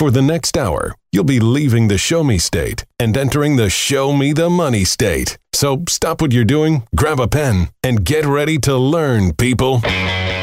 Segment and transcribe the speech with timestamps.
[0.00, 4.14] For the next hour, you'll be leaving the show me state and entering the show
[4.14, 5.36] me the money state.
[5.52, 9.82] So stop what you're doing, grab a pen, and get ready to learn, people.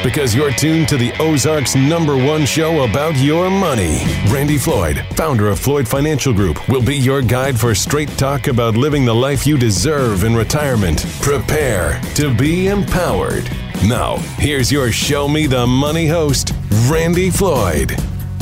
[0.04, 3.98] Because you're tuned to the Ozarks number one show about your money.
[4.28, 8.76] Randy Floyd, founder of Floyd Financial Group, will be your guide for straight talk about
[8.76, 11.04] living the life you deserve in retirement.
[11.20, 13.50] Prepare to be empowered.
[13.84, 16.52] Now, here's your Show Me the Money host,
[16.88, 18.00] Randy Floyd.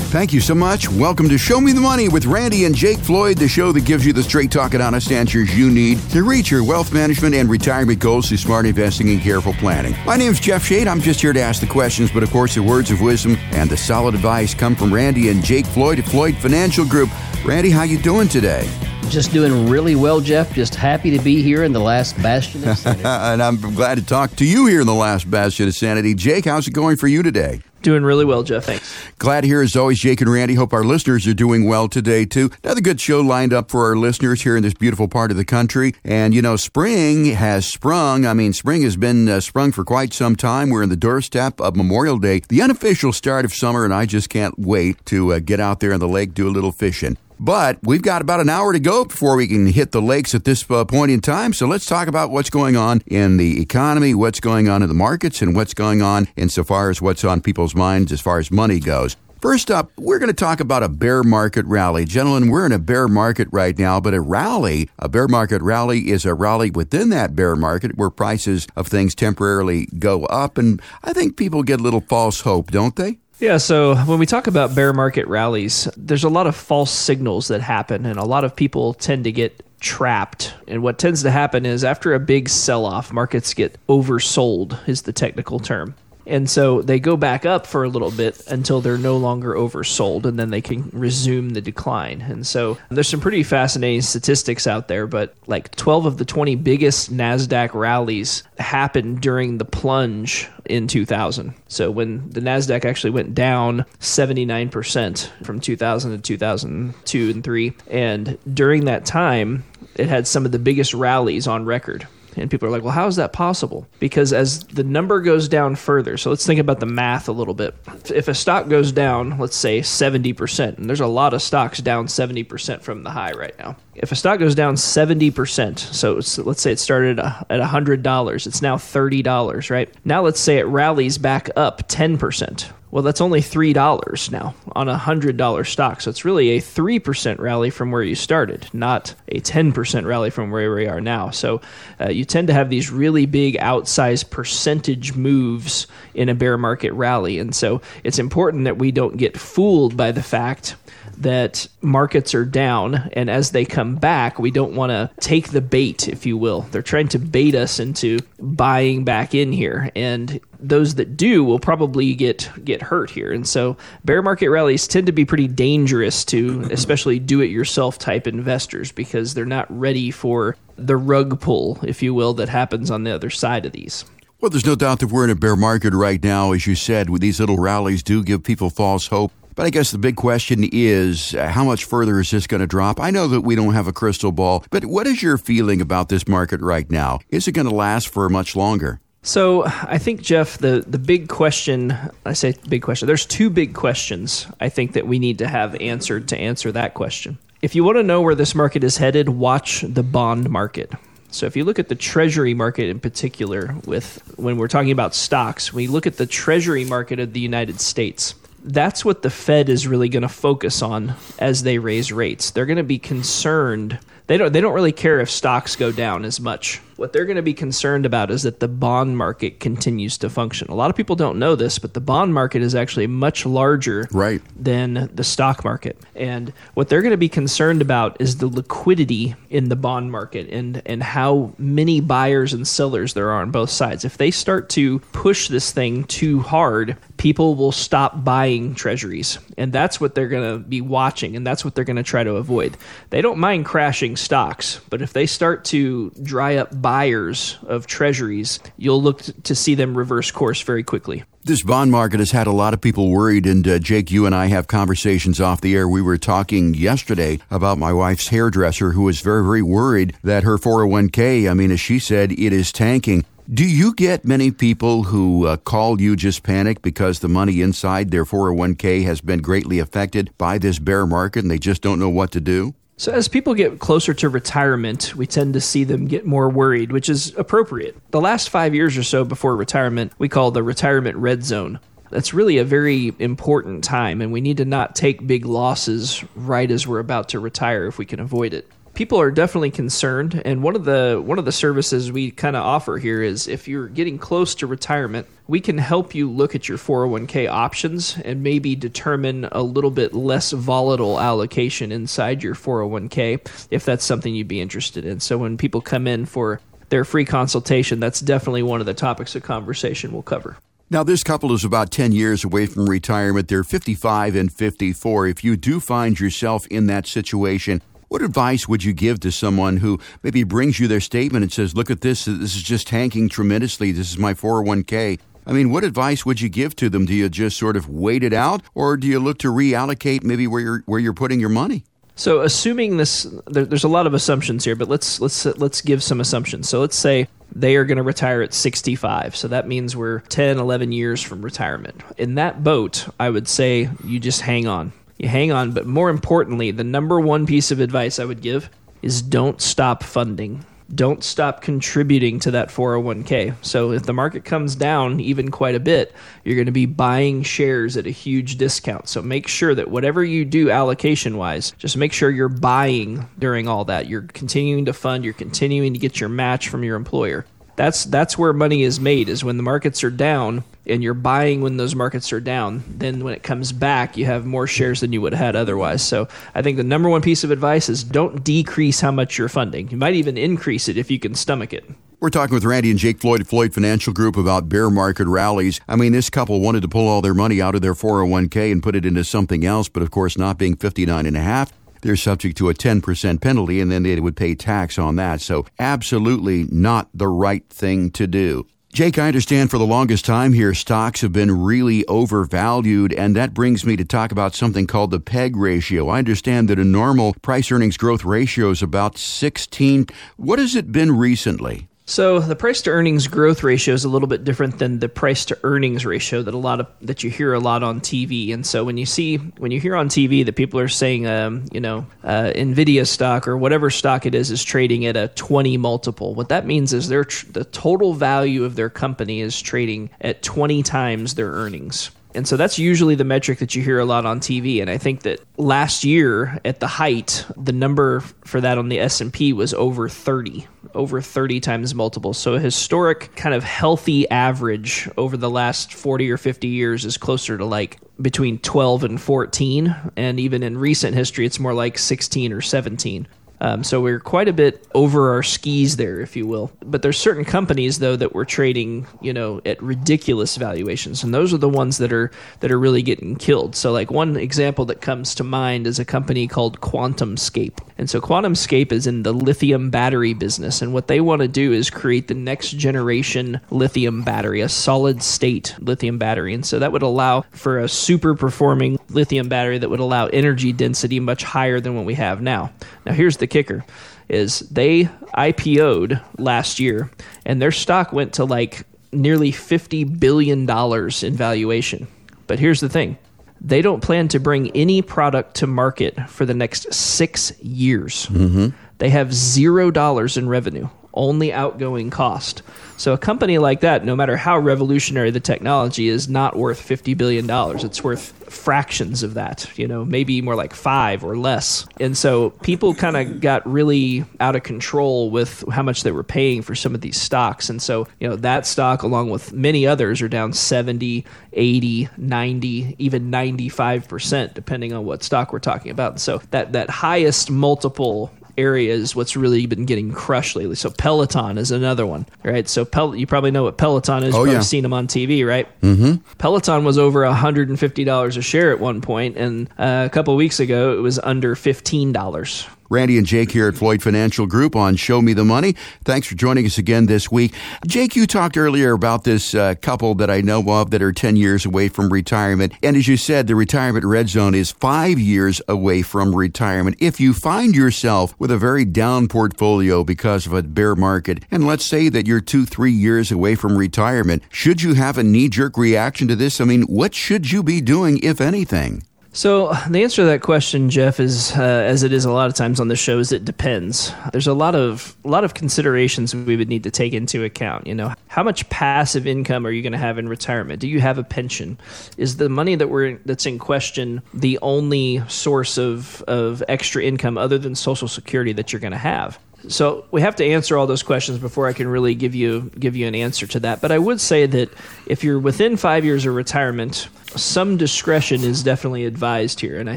[0.08, 0.88] Thank you so much.
[0.88, 4.06] Welcome to Show Me the Money with Randy and Jake Floyd, the show that gives
[4.06, 7.50] you the straight talk and honest answers you need to reach your wealth management and
[7.50, 9.94] retirement goals through smart investing and careful planning.
[10.06, 10.86] My name is Jeff Shade.
[10.86, 13.68] I'm just here to ask the questions, but of course, the words of wisdom and
[13.68, 17.10] the solid advice come from Randy and Jake Floyd at Floyd Financial Group.
[17.44, 18.66] Randy, how you doing today?
[19.08, 20.52] Just doing really well, Jeff.
[20.54, 23.04] Just happy to be here in the last bastion of sanity.
[23.04, 26.14] and I'm glad to talk to you here in the last bastion of sanity.
[26.14, 27.60] Jake, how's it going for you today?
[27.86, 28.64] Doing really well, Jeff.
[28.64, 28.92] Thanks.
[29.20, 30.54] Glad hear, as always, Jake and Randy.
[30.54, 32.50] Hope our listeners are doing well today, too.
[32.64, 35.44] Another good show lined up for our listeners here in this beautiful part of the
[35.44, 35.94] country.
[36.02, 38.26] And, you know, spring has sprung.
[38.26, 40.70] I mean, spring has been uh, sprung for quite some time.
[40.70, 44.30] We're in the doorstep of Memorial Day, the unofficial start of summer, and I just
[44.30, 47.16] can't wait to uh, get out there on the lake, do a little fishing.
[47.38, 50.44] But we've got about an hour to go before we can hit the lakes at
[50.44, 51.52] this uh, point in time.
[51.52, 54.94] So let's talk about what's going on in the economy, what's going on in the
[54.94, 58.80] markets, and what's going on insofar as what's on people's minds as far as money
[58.80, 59.16] goes.
[59.42, 62.06] First up, we're going to talk about a bear market rally.
[62.06, 66.10] Gentlemen, we're in a bear market right now, but a rally, a bear market rally
[66.10, 70.56] is a rally within that bear market where prices of things temporarily go up.
[70.56, 73.18] And I think people get a little false hope, don't they?
[73.38, 77.48] Yeah, so when we talk about bear market rallies, there's a lot of false signals
[77.48, 80.54] that happen, and a lot of people tend to get trapped.
[80.66, 85.02] And what tends to happen is after a big sell off, markets get oversold, is
[85.02, 85.94] the technical term.
[86.26, 90.24] And so they go back up for a little bit until they're no longer oversold,
[90.24, 92.20] and then they can resume the decline.
[92.20, 96.56] And so there's some pretty fascinating statistics out there, but like 12 of the 20
[96.56, 101.54] biggest NASDAQ rallies happened during the plunge in 2000.
[101.68, 108.38] So when the NASDAQ actually went down 79% from 2000 to 2002 and 3, and
[108.52, 112.06] during that time, it had some of the biggest rallies on record.
[112.36, 113.86] And people are like, well, how is that possible?
[113.98, 117.54] Because as the number goes down further, so let's think about the math a little
[117.54, 117.74] bit.
[118.14, 122.06] If a stock goes down, let's say 70%, and there's a lot of stocks down
[122.06, 123.76] 70% from the high right now.
[123.98, 128.76] If a stock goes down 70%, so let's say it started at $100, it's now
[128.76, 129.88] $30, right?
[130.04, 132.70] Now let's say it rallies back up 10%.
[132.90, 136.00] Well, that's only $3 now on a $100 stock.
[136.00, 140.50] So it's really a 3% rally from where you started, not a 10% rally from
[140.50, 141.30] where we are now.
[141.30, 141.60] So
[142.00, 146.92] uh, you tend to have these really big outsized percentage moves in a bear market
[146.92, 147.38] rally.
[147.38, 150.76] And so it's important that we don't get fooled by the fact
[151.18, 155.60] that markets are down and as they come back we don't want to take the
[155.60, 160.40] bait if you will they're trying to bait us into buying back in here and
[160.58, 165.06] those that do will probably get get hurt here and so bear market rallies tend
[165.06, 170.10] to be pretty dangerous to especially do it yourself type investors because they're not ready
[170.10, 174.04] for the rug pull if you will that happens on the other side of these
[174.38, 176.52] well, there's no doubt that we're in a bear market right now.
[176.52, 179.32] As you said, these little rallies do give people false hope.
[179.56, 182.66] But I guess the big question is uh, how much further is this going to
[182.66, 183.00] drop?
[183.00, 186.10] I know that we don't have a crystal ball, but what is your feeling about
[186.10, 187.20] this market right now?
[187.30, 189.00] Is it going to last for much longer?
[189.22, 193.06] So I think Jeff, the the big question I say big question.
[193.06, 196.94] There's two big questions I think that we need to have answered to answer that
[196.94, 197.38] question.
[197.60, 200.92] If you want to know where this market is headed, watch the bond market.
[201.30, 205.14] So if you look at the treasury market in particular with when we're talking about
[205.14, 208.34] stocks, we look at the treasury market of the United States
[208.66, 212.50] that's what the Fed is really going to focus on as they raise rates.
[212.50, 213.98] They're going to be concerned.
[214.26, 216.80] They don't they don't really care if stocks go down as much.
[216.96, 220.68] What they're going to be concerned about is that the bond market continues to function.
[220.68, 224.08] A lot of people don't know this, but the bond market is actually much larger
[224.10, 224.40] right.
[224.56, 225.98] than the stock market.
[226.14, 230.48] And what they're going to be concerned about is the liquidity in the bond market
[230.48, 234.04] and, and how many buyers and sellers there are on both sides.
[234.04, 239.38] If they start to push this thing too hard, people will stop buying treasuries.
[239.56, 242.24] And that's what they're going to be watching, and that's what they're going to try
[242.24, 242.76] to avoid.
[243.10, 248.60] They don't mind crashing stocks, but if they start to dry up buyers of treasuries,
[248.76, 251.24] you'll look to see them reverse course very quickly.
[251.44, 254.34] This bond market has had a lot of people worried, and uh, Jake, you and
[254.34, 255.88] I have conversations off the air.
[255.88, 260.58] We were talking yesterday about my wife's hairdresser who was very, very worried that her
[260.58, 263.24] 401k, I mean, as she said, it is tanking.
[263.52, 268.10] Do you get many people who uh, call you just panic because the money inside
[268.10, 272.08] their 401k has been greatly affected by this bear market and they just don't know
[272.08, 272.74] what to do?
[272.96, 276.90] So, as people get closer to retirement, we tend to see them get more worried,
[276.90, 277.96] which is appropriate.
[278.10, 281.78] The last five years or so before retirement, we call the retirement red zone.
[282.10, 286.68] That's really a very important time, and we need to not take big losses right
[286.68, 290.62] as we're about to retire if we can avoid it people are definitely concerned and
[290.62, 293.88] one of the one of the services we kind of offer here is if you're
[293.88, 298.74] getting close to retirement we can help you look at your 401k options and maybe
[298.74, 304.62] determine a little bit less volatile allocation inside your 401k if that's something you'd be
[304.62, 308.86] interested in so when people come in for their free consultation that's definitely one of
[308.86, 310.56] the topics of conversation we'll cover
[310.88, 313.48] now, this couple is about 10 years away from retirement.
[313.48, 315.26] They're 55 and 54.
[315.26, 319.78] If you do find yourself in that situation, what advice would you give to someone
[319.78, 323.28] who maybe brings you their statement and says, Look at this, this is just tanking
[323.28, 323.92] tremendously.
[323.92, 325.18] This is my 401k.
[325.46, 327.06] I mean, what advice would you give to them?
[327.06, 330.46] Do you just sort of wait it out, or do you look to reallocate maybe
[330.46, 331.84] where you're where you're putting your money?
[332.16, 336.02] So, assuming this, there, there's a lot of assumptions here, but let's let's let's give
[336.02, 336.68] some assumptions.
[336.68, 339.36] So, let's say they are going to retire at 65.
[339.36, 342.02] So that means we're 10, 11 years from retirement.
[342.18, 345.72] In that boat, I would say you just hang on you hang on.
[345.72, 348.70] But more importantly, the number one piece of advice I would give
[349.02, 350.64] is don't stop funding.
[350.94, 353.56] Don't stop contributing to that 401k.
[353.60, 356.14] So if the market comes down even quite a bit,
[356.44, 359.08] you're going to be buying shares at a huge discount.
[359.08, 363.66] So make sure that whatever you do allocation wise, just make sure you're buying during
[363.66, 364.06] all that.
[364.06, 367.46] You're continuing to fund, you're continuing to get your match from your employer.
[367.76, 371.60] That's that's where money is made is when the markets are down and you're buying
[371.60, 372.82] when those markets are down.
[372.88, 376.02] Then when it comes back, you have more shares than you would have had otherwise.
[376.02, 379.48] So I think the number one piece of advice is don't decrease how much you're
[379.48, 379.90] funding.
[379.90, 381.84] You might even increase it if you can stomach it.
[382.18, 385.80] We're talking with Randy and Jake Floyd at Floyd Financial Group about bear market rallies.
[385.86, 388.82] I mean, this couple wanted to pull all their money out of their 401k and
[388.82, 391.74] put it into something else, but of course, not being 59 and a half,
[392.06, 395.40] they're subject to a 10% penalty and then they would pay tax on that.
[395.40, 398.66] So, absolutely not the right thing to do.
[398.96, 403.52] Jake, I understand for the longest time here, stocks have been really overvalued, and that
[403.52, 406.08] brings me to talk about something called the PEG ratio.
[406.08, 410.06] I understand that a normal price earnings growth ratio is about 16.
[410.38, 411.88] What has it been recently?
[412.08, 415.44] So the price to earnings growth ratio is a little bit different than the price
[415.46, 418.54] to earnings ratio that a lot of that you hear a lot on TV.
[418.54, 421.64] And so when you see when you hear on TV that people are saying, um,
[421.72, 425.76] you know, uh, Nvidia stock or whatever stock it is is trading at a 20
[425.78, 430.08] multiple, what that means is their tr- the total value of their company is trading
[430.20, 432.12] at 20 times their earnings.
[432.36, 434.80] And so that's usually the metric that you hear a lot on TV.
[434.80, 439.00] And I think that last year at the height, the number for that on the
[439.00, 442.34] S&P was over 30, over 30 times multiple.
[442.34, 447.16] So a historic kind of healthy average over the last 40 or 50 years is
[447.16, 449.96] closer to like between 12 and 14.
[450.16, 453.26] And even in recent history, it's more like 16 or 17.
[453.60, 456.70] Um, so we're quite a bit over our skis there, if you will.
[456.84, 461.54] But there's certain companies though that we're trading, you know, at ridiculous valuations, and those
[461.54, 462.30] are the ones that are
[462.60, 463.74] that are really getting killed.
[463.74, 468.20] So like one example that comes to mind is a company called QuantumScape, and so
[468.20, 472.28] QuantumScape is in the lithium battery business, and what they want to do is create
[472.28, 477.42] the next generation lithium battery, a solid state lithium battery, and so that would allow
[477.52, 482.04] for a super performing lithium battery that would allow energy density much higher than what
[482.04, 482.70] we have now.
[483.04, 483.84] Now here's the the kicker
[484.28, 485.04] is they
[485.36, 487.10] IPO'd last year
[487.44, 492.08] and their stock went to like nearly 50 billion dollars in valuation.
[492.46, 493.18] But here's the thing.
[493.60, 498.26] They don't plan to bring any product to market for the next 6 years.
[498.26, 498.68] Mm-hmm.
[498.98, 502.62] They have 0 dollars in revenue only outgoing cost.
[502.98, 507.14] So a company like that, no matter how revolutionary the technology is, not worth fifty
[507.14, 507.84] billion dollars.
[507.84, 509.70] It's worth fractions of that.
[509.78, 511.86] You know, maybe more like five or less.
[512.00, 516.22] And so people kind of got really out of control with how much they were
[516.22, 517.68] paying for some of these stocks.
[517.68, 522.96] And so you know that stock, along with many others, are down 70, 80, 90,
[522.98, 526.18] even 95 percent, depending on what stock we're talking about.
[526.18, 530.76] So that that highest multiple area is what's really been getting crushed lately.
[530.76, 532.68] So Peloton is another one, right?
[532.68, 534.34] So Pel- you probably know what Peloton is.
[534.34, 534.60] Oh, You've yeah.
[534.60, 535.68] seen them on TV, right?
[535.82, 536.16] Mm-hmm.
[536.38, 540.60] Peloton was over $150 a share at one point, and uh, a couple of weeks
[540.60, 542.68] ago it was under $15.
[542.88, 545.74] Randy and Jake here at Floyd Financial Group on Show Me the Money.
[546.04, 547.54] Thanks for joining us again this week.
[547.86, 551.36] Jake, you talked earlier about this uh, couple that I know of that are 10
[551.36, 552.72] years away from retirement.
[552.82, 556.96] And as you said, the retirement red zone is five years away from retirement.
[557.00, 561.66] If you find yourself with a very down portfolio because of a bear market, and
[561.66, 565.48] let's say that you're two, three years away from retirement, should you have a knee
[565.48, 566.60] jerk reaction to this?
[566.60, 569.02] I mean, what should you be doing, if anything?
[569.36, 572.54] So the answer to that question, Jeff, is uh, as it is a lot of
[572.54, 574.10] times on the show, is it depends.
[574.32, 577.86] There's a lot of a lot of considerations we would need to take into account.
[577.86, 580.80] You know, how much passive income are you going to have in retirement?
[580.80, 581.76] Do you have a pension?
[582.16, 587.36] Is the money that we're that's in question the only source of of extra income
[587.36, 589.38] other than Social Security that you're going to have?
[589.68, 592.96] So we have to answer all those questions before I can really give you give
[592.96, 593.80] you an answer to that.
[593.80, 594.70] But I would say that
[595.06, 599.96] if you're within five years of retirement, some discretion is definitely advised here, and I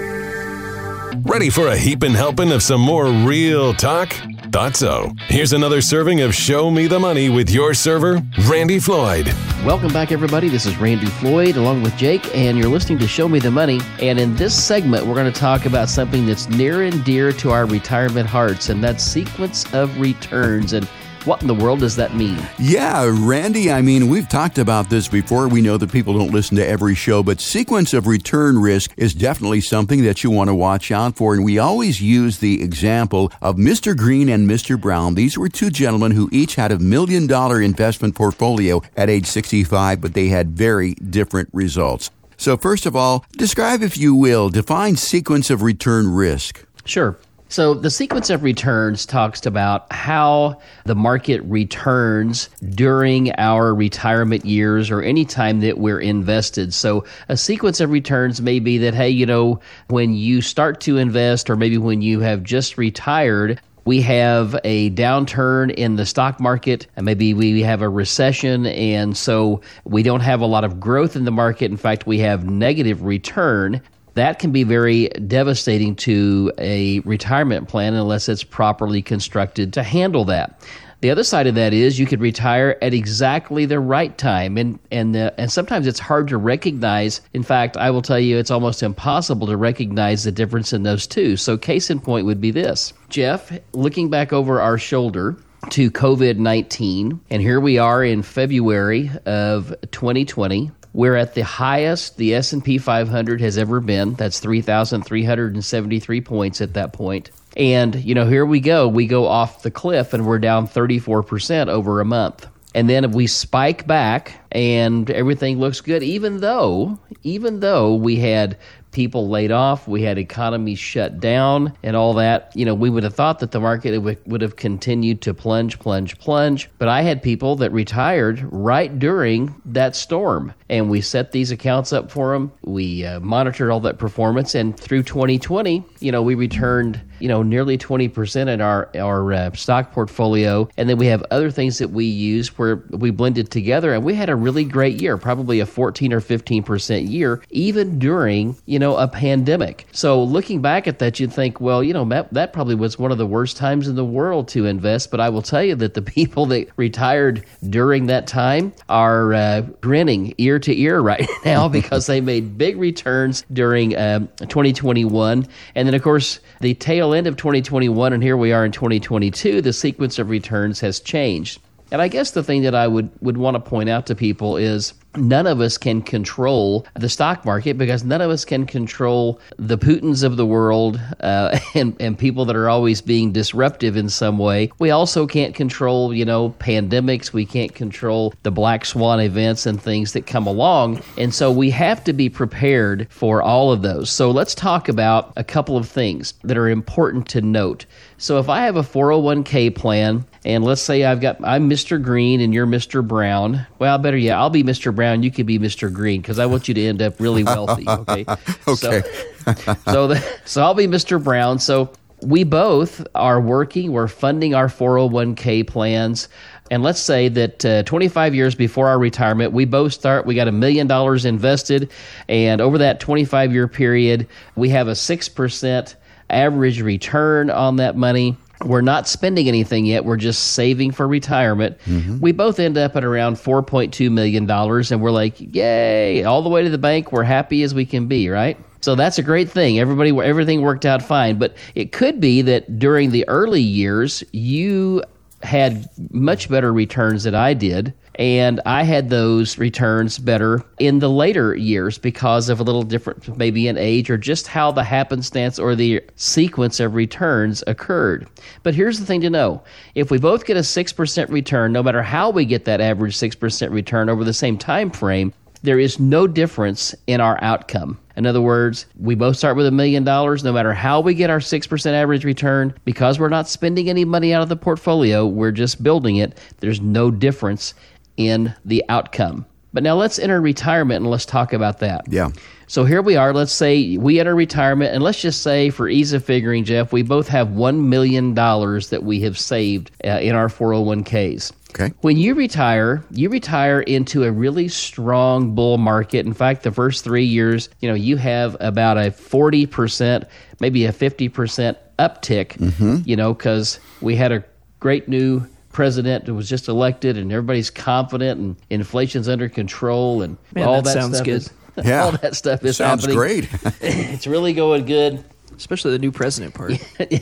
[1.28, 4.14] Ready for a heaping helping of some more real talk?
[4.52, 5.12] Thought so.
[5.22, 9.34] Here's another serving of Show Me the Money with your server, Randy Floyd.
[9.66, 10.50] Welcome back, everybody.
[10.50, 13.82] This is Randy Floyd along with Jake, and you're listening to Show Me the Money.
[14.00, 17.50] And in this segment, we're going to talk about something that's near and dear to
[17.50, 20.74] our retirement hearts, and that's sequence of returns.
[20.74, 20.88] And
[21.26, 22.38] what in the world does that mean?
[22.60, 25.48] Yeah, Randy, I mean, we've talked about this before.
[25.48, 29.14] We know that people don't listen to every show, but sequence of return risk is
[29.14, 31.34] definitely something that you want to watch out for.
[31.34, 33.96] And we always use the example of Mr.
[33.96, 34.80] Green and Mr.
[34.80, 35.16] Brown.
[35.16, 40.02] These were two gentlemen who each had a million dollar investment portfolio at age 65,
[40.02, 42.12] but they had very different results.
[42.38, 46.66] So, first of all, describe, if you will, define sequence of return risk.
[46.84, 47.18] Sure.
[47.48, 54.90] So the sequence of returns talks about how the market returns during our retirement years
[54.90, 56.74] or any time that we're invested.
[56.74, 60.98] So a sequence of returns may be that, hey, you know, when you start to
[60.98, 66.40] invest or maybe when you have just retired, we have a downturn in the stock
[66.40, 70.80] market, and maybe we have a recession, and so we don't have a lot of
[70.80, 71.70] growth in the market.
[71.70, 73.82] In fact, we have negative return
[74.16, 80.26] that can be very devastating to a retirement plan unless it's properly constructed to handle
[80.26, 80.60] that.
[81.02, 84.80] The other side of that is you could retire at exactly the right time, and
[84.92, 87.22] and uh, and sometimes it's hard to recognize.
[87.34, 91.06] In fact, I will tell you, it's almost impossible to recognize the difference in those
[91.06, 91.36] two.
[91.38, 95.38] So, case in point would be this: Jeff, looking back over our shoulder
[95.72, 102.16] to COVID nineteen, and here we are in February of 2020 We're at the highest
[102.16, 104.14] the S&P 500 has ever been.
[104.14, 107.32] That's 3,373 points at that point.
[107.58, 108.88] And, you know, here we go.
[108.88, 112.48] We go off the cliff and we're down 34% over a month.
[112.74, 118.16] And then if we spike back and everything looks good, even though, even though we
[118.16, 118.58] had
[118.96, 122.52] people laid off, we had economies shut down, and all that.
[122.56, 125.78] You know, we would have thought that the market would, would have continued to plunge,
[125.80, 126.70] plunge, plunge.
[126.78, 131.92] But I had people that retired right during that storm, and we set these accounts
[131.92, 132.54] up for them.
[132.62, 137.42] We uh, monitored all that performance, and through 2020, you know, we returned you know
[137.42, 141.90] nearly 20% in our our uh, stock portfolio and then we have other things that
[141.90, 145.66] we use where we blended together and we had a really great year probably a
[145.66, 149.88] 14 or 15% year even during you know a pandemic.
[149.92, 153.12] So looking back at that, you'd think, well, you know, that, that probably was one
[153.12, 155.12] of the worst times in the world to invest.
[155.12, 159.62] But I will tell you that the people that retired during that time are uh,
[159.82, 165.48] grinning ear to ear right now because they made big returns during um, 2021.
[165.76, 169.62] And then, of course, the tail end of 2021, and here we are in 2022,
[169.62, 171.62] the sequence of returns has changed.
[171.92, 174.58] And I guess the thing that I would, would want to point out to people
[174.58, 179.40] is none of us can control the stock market because none of us can control
[179.58, 184.10] the Putins of the world uh, and, and people that are always being disruptive in
[184.10, 184.72] some way.
[184.80, 187.34] We also can't control, you know, pandemics.
[187.34, 191.02] We can't control the black swan events and things that come along.
[191.18, 194.10] And so we have to be prepared for all of those.
[194.10, 197.86] So let's talk about a couple of things that are important to note.
[198.18, 202.02] So if I have a 401k plan and let's say I've got I'm Mr.
[202.02, 203.06] Green and you're Mr.
[203.06, 203.66] Brown.
[203.80, 204.96] Well, better yeah, I'll be Mr.
[204.96, 205.24] Brown.
[205.24, 205.92] You could be Mr.
[205.92, 207.90] Green because I want you to end up really wealthy.
[207.90, 208.26] Okay.
[208.68, 208.76] okay.
[208.76, 208.76] So,
[209.86, 211.22] so, the, so I'll be Mr.
[211.22, 211.58] Brown.
[211.58, 213.92] So we both are working.
[213.92, 216.30] We're funding our 401k plans.
[216.70, 220.48] And let's say that uh, 25 years before our retirement, we both start, we got
[220.48, 221.92] a million dollars invested.
[222.30, 225.96] And over that 25 year period, we have a 6%
[226.30, 228.38] average return on that money.
[228.66, 230.06] We're not spending anything yet.
[230.06, 231.78] We're just saving for retirement.
[231.86, 232.20] Mm-hmm.
[232.20, 236.64] We both end up at around $4.2 million, and we're like, yay, all the way
[236.64, 237.12] to the bank.
[237.12, 238.58] We're happy as we can be, right?
[238.82, 239.80] So that's a great thing.
[239.80, 241.40] Everybody, everything worked out fine.
[241.40, 245.04] But it could be that during the early years, you
[245.46, 251.10] had much better returns than I did and I had those returns better in the
[251.10, 255.60] later years because of a little different, maybe in age or just how the happenstance
[255.60, 258.28] or the sequence of returns occurred.
[258.64, 259.64] But here's the thing to know
[259.96, 263.72] if we both get a 6% return, no matter how we get that average 6%
[263.72, 267.98] return over the same time frame, there is no difference in our outcome.
[268.18, 270.44] In other words, we both start with a million dollars.
[270.44, 274.34] No matter how we get our 6% average return, because we're not spending any money
[274.34, 276.38] out of the portfolio, we're just building it.
[276.60, 277.74] There's no difference
[278.18, 279.46] in the outcome.
[279.74, 282.06] But now let's enter retirement and let's talk about that.
[282.08, 282.30] Yeah.
[282.68, 283.34] So here we are.
[283.34, 287.04] Let's say we enter retirement, and let's just say, for ease of figuring, Jeff, we
[287.04, 291.52] both have $1 million that we have saved uh, in our 401ks.
[291.72, 291.94] Okay.
[292.02, 296.26] When you retire, you retire into a really strong bull market.
[296.26, 300.26] In fact, the first three years, you know, you have about a 40%,
[300.62, 302.98] maybe a 50% uptick, mm-hmm.
[303.06, 304.44] you know, because we had a
[304.80, 310.38] great new president that was just elected and everybody's confident and inflation's under control and
[310.54, 311.36] Man, all that, that sounds stuff good.
[311.36, 311.52] is
[311.84, 312.04] yeah.
[312.04, 313.18] all that stuff is sounds happening.
[313.18, 313.50] great.
[313.82, 315.24] it's really going good
[315.58, 316.74] especially the new president part.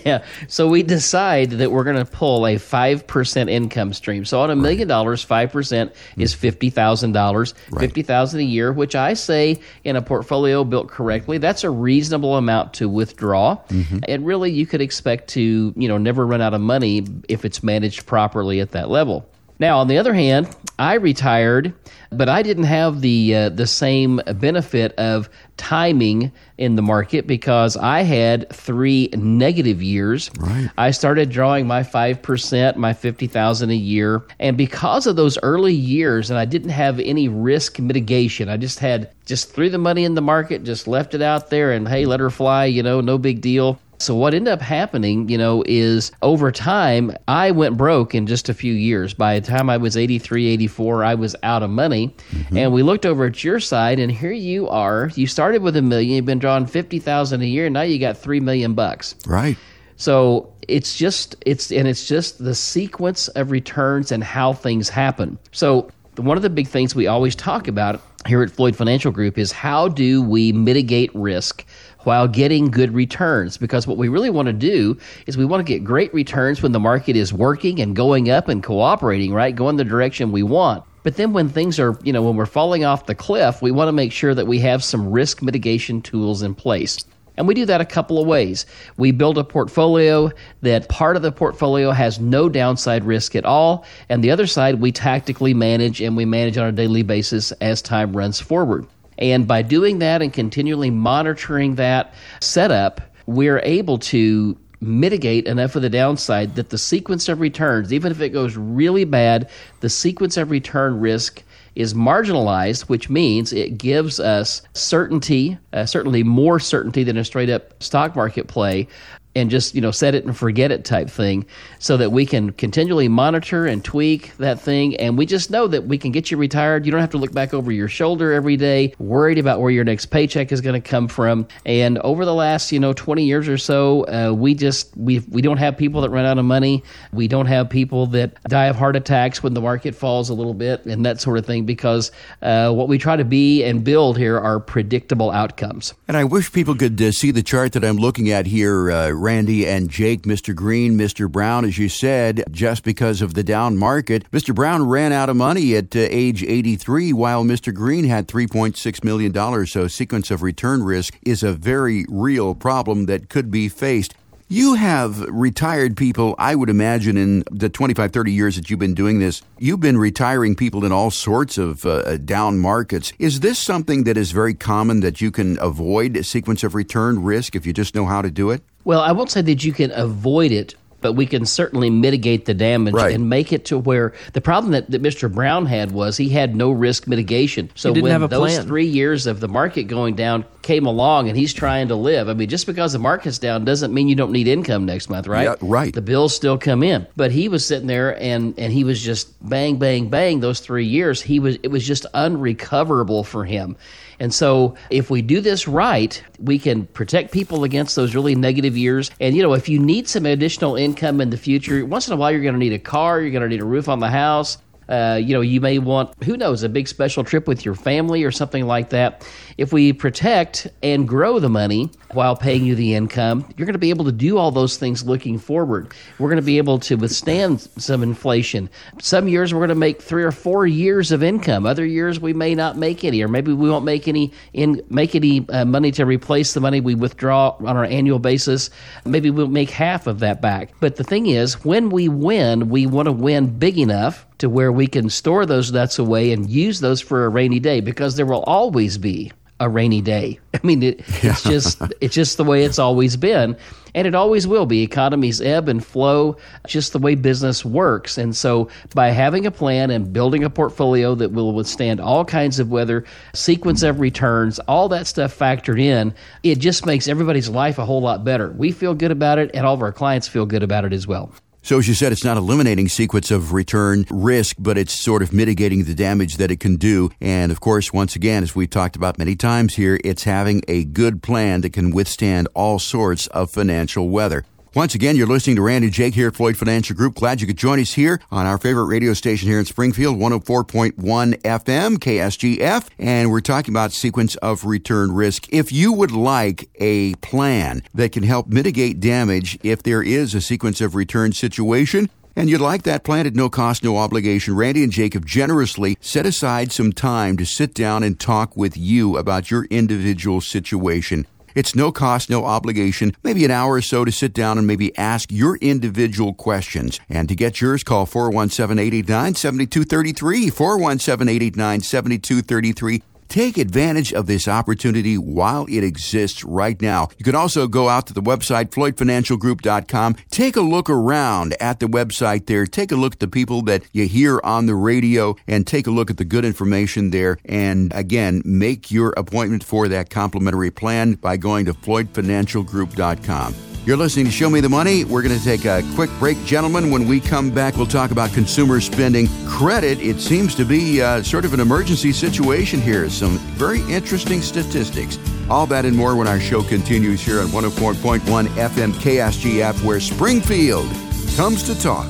[0.05, 0.23] yeah.
[0.47, 4.25] So we decide that we're going to pull a 5% income stream.
[4.25, 9.95] So on a million dollars, 5% is $50,000, 50000 a year, which I say in
[9.95, 13.57] a portfolio built correctly, that's a reasonable amount to withdraw.
[13.67, 13.99] Mm-hmm.
[14.07, 17.63] And really you could expect to, you know, never run out of money if it's
[17.63, 19.29] managed properly at that level.
[19.59, 21.73] Now, on the other hand, I retired,
[22.11, 27.77] but I didn't have the uh, the same benefit of timing in the market because
[27.77, 30.31] I had three negative years.
[30.39, 30.69] Right.
[30.77, 35.37] I started drawing my five percent, my fifty thousand a year, and because of those
[35.43, 38.49] early years, and I didn't have any risk mitigation.
[38.49, 41.71] I just had just threw the money in the market, just left it out there,
[41.71, 42.65] and hey, let her fly.
[42.65, 43.79] You know, no big deal.
[44.03, 48.49] So what ended up happening, you know, is over time, I went broke in just
[48.49, 49.13] a few years.
[49.13, 52.15] By the time I was 83, 84, I was out of money.
[52.31, 52.57] Mm-hmm.
[52.57, 55.09] And we looked over at your side and here you are.
[55.15, 58.17] You started with a million, you've been drawing 50,000 a year, and now you got
[58.17, 59.15] 3 million bucks.
[59.25, 59.57] Right.
[59.95, 65.37] So it's just it's and it's just the sequence of returns and how things happen.
[65.51, 69.37] So one of the big things we always talk about here at Floyd Financial Group
[69.37, 71.65] is how do we mitigate risk
[72.05, 73.57] while getting good returns.
[73.57, 76.71] Because what we really want to do is we want to get great returns when
[76.71, 79.55] the market is working and going up and cooperating, right?
[79.55, 80.83] Going the direction we want.
[81.03, 83.89] But then when things are, you know, when we're falling off the cliff, we want
[83.89, 87.03] to make sure that we have some risk mitigation tools in place.
[87.35, 88.65] And we do that a couple of ways.
[88.97, 93.85] We build a portfolio that part of the portfolio has no downside risk at all,
[94.09, 97.81] and the other side we tactically manage and we manage on a daily basis as
[97.81, 98.85] time runs forward.
[99.17, 105.82] And by doing that and continually monitoring that setup, we're able to mitigate enough of
[105.82, 109.49] the downside that the sequence of returns, even if it goes really bad,
[109.80, 111.41] the sequence of return risk
[111.76, 117.49] is marginalized, which means it gives us certainty, uh, certainly more certainty than a straight
[117.49, 118.88] up stock market play
[119.35, 121.45] and just you know set it and forget it type thing
[121.79, 124.95] so that we can continually monitor and tweak that thing.
[124.97, 126.85] And we just know that we can get you retired.
[126.85, 129.83] You don't have to look back over your shoulder every day worried about where your
[129.83, 131.47] next paycheck is going to come from.
[131.65, 135.41] And over the last you know 20 years or so uh, we just we we
[135.41, 136.83] don't have people that run out of money.
[137.11, 140.53] We don't have people that die of heart attacks when the market falls a little
[140.53, 144.17] bit and that sort of thing because uh, what we try to be and build
[144.17, 145.93] here are predictable outcomes.
[146.07, 149.11] And i wish people could uh, see the chart that i'm looking at here uh,
[149.23, 150.53] Randy and Jake, Mr.
[150.53, 151.31] Green, Mr.
[151.31, 154.29] Brown, as you said, just because of the down market.
[154.31, 154.53] Mr.
[154.53, 157.73] Brown ran out of money at uh, age 83, while Mr.
[157.73, 159.65] Green had $3.6 million.
[159.65, 164.13] So, sequence of return risk is a very real problem that could be faced.
[164.49, 168.93] You have retired people, I would imagine, in the 25, 30 years that you've been
[168.93, 173.13] doing this, you've been retiring people in all sorts of uh, down markets.
[173.19, 177.55] Is this something that is very common that you can avoid sequence of return risk
[177.55, 178.62] if you just know how to do it?
[178.83, 182.53] Well, I won't say that you can avoid it but we can certainly mitigate the
[182.55, 183.13] damage right.
[183.13, 185.31] and make it to where the problem that, that Mr.
[185.31, 187.69] Brown had was he had no risk mitigation.
[187.75, 188.65] So when those plan.
[188.65, 192.33] three years of the market going down came along and he's trying to live, I
[192.33, 195.43] mean, just because the market's down doesn't mean you don't need income next month, right?
[195.43, 195.93] Yeah, right.
[195.93, 197.05] The bills still come in.
[197.17, 200.85] But he was sitting there and, and he was just bang, bang, bang those three
[200.85, 201.21] years.
[201.21, 203.75] He was it was just unrecoverable for him.
[204.23, 208.77] And so if we do this right, we can protect people against those really negative
[208.77, 209.12] years.
[209.19, 212.15] And, you know, if you need some additional income in the future, once in a
[212.15, 214.09] while you're going to need a car, you're going to need a roof on the
[214.09, 214.59] house.
[214.89, 218.23] Uh, you know, you may want, who knows, a big special trip with your family
[218.23, 219.27] or something like that.
[219.57, 223.79] If we protect and grow the money while paying you the income, you're going to
[223.79, 225.93] be able to do all those things looking forward.
[226.19, 228.69] We're going to be able to withstand some inflation.
[228.99, 231.65] Some years we're going to make three or four years of income.
[231.65, 235.15] Other years we may not make any, or maybe we won't make any in make
[235.15, 238.69] any uh, money to replace the money we withdraw on our annual basis.
[239.05, 240.73] Maybe we'll make half of that back.
[240.79, 244.71] But the thing is, when we win, we want to win big enough to where
[244.71, 248.25] we can store those nuts away and use those for a rainy day because there
[248.25, 250.39] will always be a rainy day.
[250.53, 253.55] I mean, it, it's just it's just the way it's always been,
[253.95, 254.81] and it always will be.
[254.81, 258.17] Economies ebb and flow, just the way business works.
[258.17, 262.59] And so, by having a plan and building a portfolio that will withstand all kinds
[262.59, 267.77] of weather, sequence of returns, all that stuff factored in, it just makes everybody's life
[267.77, 268.51] a whole lot better.
[268.51, 271.07] We feel good about it, and all of our clients feel good about it as
[271.07, 271.31] well.
[271.65, 275.32] So, as you said, it's not eliminating sequence of return risk, but it's sort of
[275.32, 277.10] mitigating the damage that it can do.
[277.21, 280.84] And of course, once again, as we've talked about many times here, it's having a
[280.84, 284.43] good plan that can withstand all sorts of financial weather.
[284.75, 287.13] Once again, you're listening to Randy Jake here at Floyd Financial Group.
[287.13, 290.95] Glad you could join us here on our favorite radio station here in Springfield, 104.1
[290.95, 292.88] FM, KSGF.
[292.97, 295.45] And we're talking about sequence of return risk.
[295.53, 300.41] If you would like a plan that can help mitigate damage if there is a
[300.41, 304.81] sequence of return situation, and you'd like that plan at no cost, no obligation, Randy
[304.81, 309.51] and Jacob generously set aside some time to sit down and talk with you about
[309.51, 311.27] your individual situation.
[311.55, 314.95] It's no cost, no obligation, maybe an hour or so to sit down and maybe
[314.97, 316.99] ask your individual questions.
[317.09, 320.49] And to get yours, call 417 889 7233.
[320.49, 323.12] 417 889 7233.
[323.33, 327.07] Take advantage of this opportunity while it exists right now.
[327.17, 330.17] You can also go out to the website, floydfinancialgroup.com.
[330.29, 332.67] Take a look around at the website there.
[332.67, 335.89] Take a look at the people that you hear on the radio and take a
[335.89, 337.39] look at the good information there.
[337.45, 343.72] And again, make your appointment for that complimentary plan by going to floydfinancialgroup.com.
[343.85, 345.03] You're listening to Show Me the Money.
[345.03, 346.89] We're going to take a quick break, gentlemen.
[346.89, 349.27] When we come back, we'll talk about consumer spending.
[349.45, 353.09] Credit, it seems to be uh, sort of an emergency situation here.
[353.09, 355.19] Some very interesting statistics.
[355.49, 360.89] All that and more when our show continues here on 104.1 FM KSGF, where Springfield
[361.35, 362.07] comes to talk.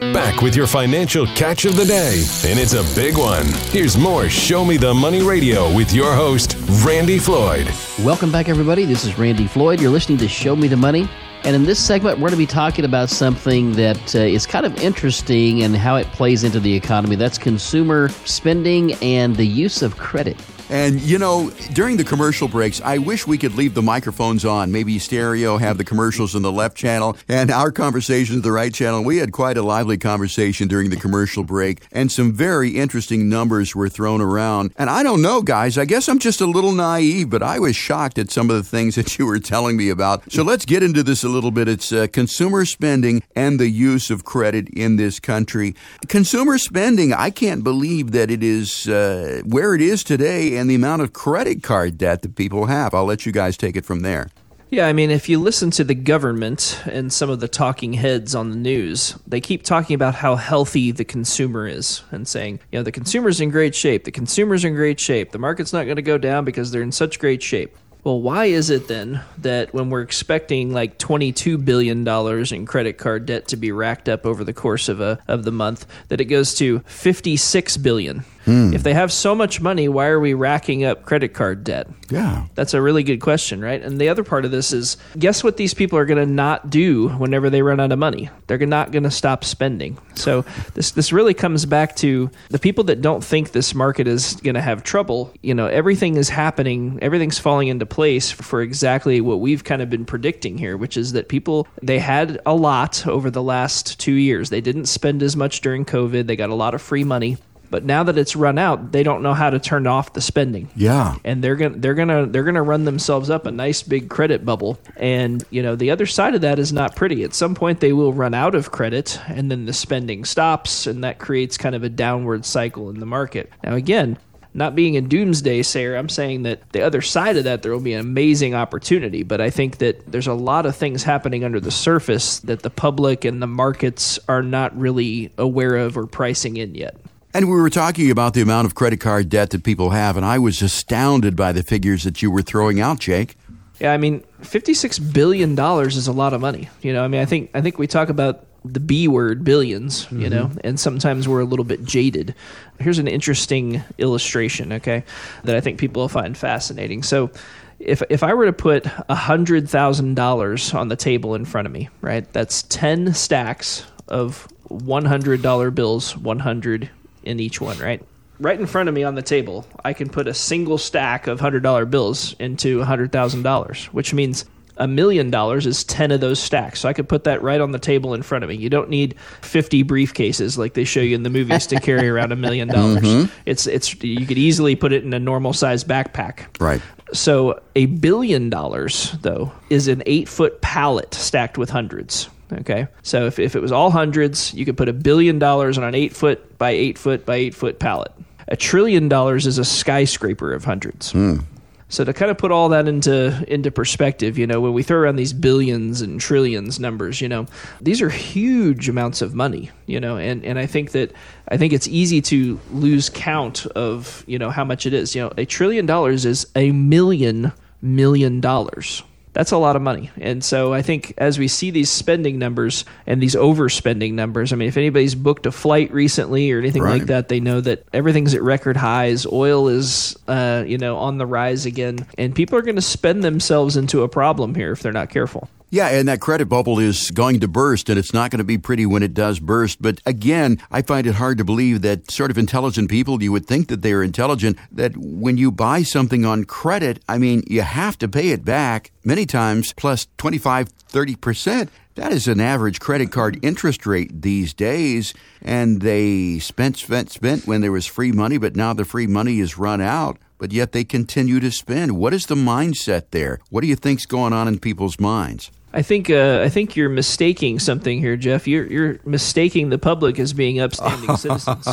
[0.00, 3.46] Back with your financial catch of the day, and it's a big one.
[3.72, 7.68] Here's more Show Me the Money Radio with your host, Randy Floyd.
[8.04, 8.84] Welcome back, everybody.
[8.84, 9.80] This is Randy Floyd.
[9.80, 11.08] You're listening to Show Me the Money.
[11.42, 14.64] And in this segment, we're going to be talking about something that uh, is kind
[14.64, 17.16] of interesting and how it plays into the economy.
[17.16, 20.36] That's consumer spending and the use of credit.
[20.70, 24.70] And you know, during the commercial breaks, I wish we could leave the microphones on.
[24.70, 29.02] Maybe stereo, have the commercials in the left channel and our conversations the right channel.
[29.02, 33.74] We had quite a lively conversation during the commercial break, and some very interesting numbers
[33.74, 34.72] were thrown around.
[34.76, 37.74] And I don't know, guys, I guess I'm just a little naive, but I was
[37.74, 40.30] shocked at some of the things that you were telling me about.
[40.30, 41.68] So let's get into this a little bit.
[41.68, 45.74] It's uh, consumer spending and the use of credit in this country.
[46.08, 50.74] Consumer spending, I can't believe that it is uh, where it is today and the
[50.74, 52.92] amount of credit card debt that people have.
[52.92, 54.28] I'll let you guys take it from there.
[54.70, 58.34] Yeah, I mean, if you listen to the government and some of the talking heads
[58.34, 62.78] on the news, they keep talking about how healthy the consumer is and saying, you
[62.78, 65.96] know, the consumer's in great shape, the consumer's in great shape, the market's not going
[65.96, 67.74] to go down because they're in such great shape.
[68.04, 73.26] Well, why is it then that when we're expecting like $22 billion in credit card
[73.26, 76.26] debt to be racked up over the course of, a, of the month, that it
[76.26, 78.24] goes to $56 billion?
[78.48, 78.72] Hmm.
[78.72, 81.86] If they have so much money, why are we racking up credit card debt?
[82.08, 82.46] Yeah.
[82.54, 83.82] That's a really good question, right?
[83.82, 86.70] And the other part of this is guess what these people are going to not
[86.70, 88.30] do whenever they run out of money?
[88.46, 89.98] They're not going to stop spending.
[90.14, 94.36] So this this really comes back to the people that don't think this market is
[94.36, 99.20] going to have trouble, you know, everything is happening, everything's falling into place for exactly
[99.20, 103.06] what we've kind of been predicting here, which is that people they had a lot
[103.06, 104.48] over the last 2 years.
[104.48, 106.26] They didn't spend as much during COVID.
[106.26, 107.36] They got a lot of free money.
[107.70, 110.68] But now that it's run out, they don't know how to turn off the spending.
[110.74, 111.16] Yeah.
[111.24, 114.44] And they're going to they're to they're to run themselves up a nice big credit
[114.44, 114.78] bubble.
[114.96, 117.24] And, you know, the other side of that is not pretty.
[117.24, 121.04] At some point they will run out of credit and then the spending stops and
[121.04, 123.52] that creates kind of a downward cycle in the market.
[123.62, 124.18] Now again,
[124.54, 127.80] not being a doomsday sayer, I'm saying that the other side of that, there will
[127.80, 129.22] be an amazing opportunity.
[129.22, 132.70] But I think that there's a lot of things happening under the surface that the
[132.70, 136.96] public and the markets are not really aware of or pricing in yet.
[137.34, 140.24] And we were talking about the amount of credit card debt that people have, and
[140.24, 143.36] I was astounded by the figures that you were throwing out, Jake.
[143.80, 146.68] Yeah, I mean, fifty-six billion dollars is a lot of money.
[146.82, 150.06] You know, I mean, I think I think we talk about the B word, billions.
[150.06, 150.20] Mm-hmm.
[150.22, 152.34] You know, and sometimes we're a little bit jaded.
[152.80, 155.04] Here's an interesting illustration, okay,
[155.44, 157.02] that I think people will find fascinating.
[157.02, 157.30] So,
[157.78, 161.72] if if I were to put hundred thousand dollars on the table in front of
[161.72, 166.90] me, right, that's ten stacks of one hundred dollar bills, one hundred
[167.28, 168.02] in each one, right?
[168.40, 171.40] Right in front of me on the table, I can put a single stack of
[171.40, 174.44] $100 bills into $100,000, which means
[174.78, 176.80] a million dollars is 10 of those stacks.
[176.80, 178.56] So I could put that right on the table in front of me.
[178.56, 182.32] You don't need 50 briefcases like they show you in the movies to carry around
[182.32, 183.02] a million dollars.
[183.02, 183.32] Mm-hmm.
[183.44, 186.46] It's it's you could easily put it in a normal size backpack.
[186.60, 186.80] Right.
[187.12, 192.28] So a billion dollars though is an 8-foot pallet stacked with hundreds.
[192.52, 192.88] Okay.
[193.02, 195.94] So if, if it was all hundreds, you could put a billion dollars on an
[195.94, 198.12] eight foot by eight foot by eight foot pallet.
[198.48, 201.12] A trillion dollars is a skyscraper of hundreds.
[201.12, 201.44] Mm.
[201.90, 204.98] So to kind of put all that into into perspective, you know, when we throw
[204.98, 207.46] around these billions and trillions numbers, you know,
[207.80, 211.12] these are huge amounts of money, you know, and, and I think that
[211.48, 215.14] I think it's easy to lose count of, you know, how much it is.
[215.14, 219.02] You know, a trillion dollars is a million million dollars
[219.38, 220.10] that's a lot of money.
[220.20, 224.56] And so I think as we see these spending numbers and these overspending numbers, I
[224.56, 226.94] mean, if anybody's booked a flight recently or anything right.
[226.98, 229.26] like that, they know that everything's at record highs.
[229.26, 233.22] Oil is, uh, you know, on the rise again, and people are going to spend
[233.22, 235.48] themselves into a problem here if they're not careful.
[235.70, 238.56] Yeah, and that credit bubble is going to burst, and it's not going to be
[238.56, 239.82] pretty when it does burst.
[239.82, 243.44] But again, I find it hard to believe that sort of intelligent people, you would
[243.44, 247.98] think that they're intelligent, that when you buy something on credit, I mean, you have
[247.98, 251.68] to pay it back many times plus 25, 30%.
[251.96, 255.12] That is an average credit card interest rate these days.
[255.42, 259.40] And they spent, spent, spent when there was free money, but now the free money
[259.40, 261.98] is run out but yet they continue to spend.
[261.98, 263.40] What is the mindset there?
[263.50, 265.50] What do you think's going on in people's minds?
[265.72, 268.48] I think uh, I think you're mistaking something here, Jeff.
[268.48, 271.68] You're you're mistaking the public as being upstanding citizens.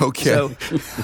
[0.00, 0.24] okay.
[0.24, 0.48] So,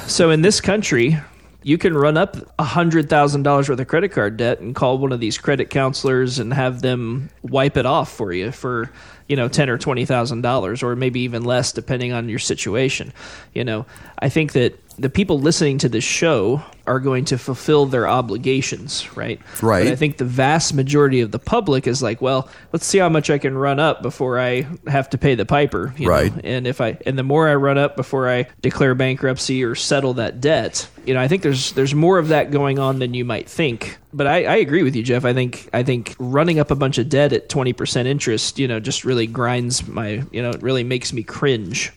[0.06, 1.18] so in this country,
[1.62, 5.12] you can run up hundred thousand dollars worth of credit card debt and call one
[5.12, 8.90] of these credit counselors and have them wipe it off for you for
[9.28, 13.12] you know ten or twenty thousand dollars, or maybe even less, depending on your situation.
[13.52, 13.84] You know,
[14.20, 19.16] I think that the people listening to this show are going to fulfill their obligations,
[19.16, 19.40] right?
[19.62, 19.84] Right.
[19.84, 23.08] But I think the vast majority of the public is like, well, let's see how
[23.08, 26.34] much I can run up before I have to pay the piper, right?
[26.34, 26.40] Know?
[26.44, 30.14] And if I and the more I run up before I declare bankruptcy or settle
[30.14, 33.24] that debt, you know, I think there's there's more of that going on than you
[33.24, 33.98] might think.
[34.16, 35.24] but I, I agree with you, Jeff.
[35.26, 38.66] I think I think running up a bunch of debt at twenty percent interest, you
[38.66, 41.92] know, just really grinds my, you know, it really makes me cringe.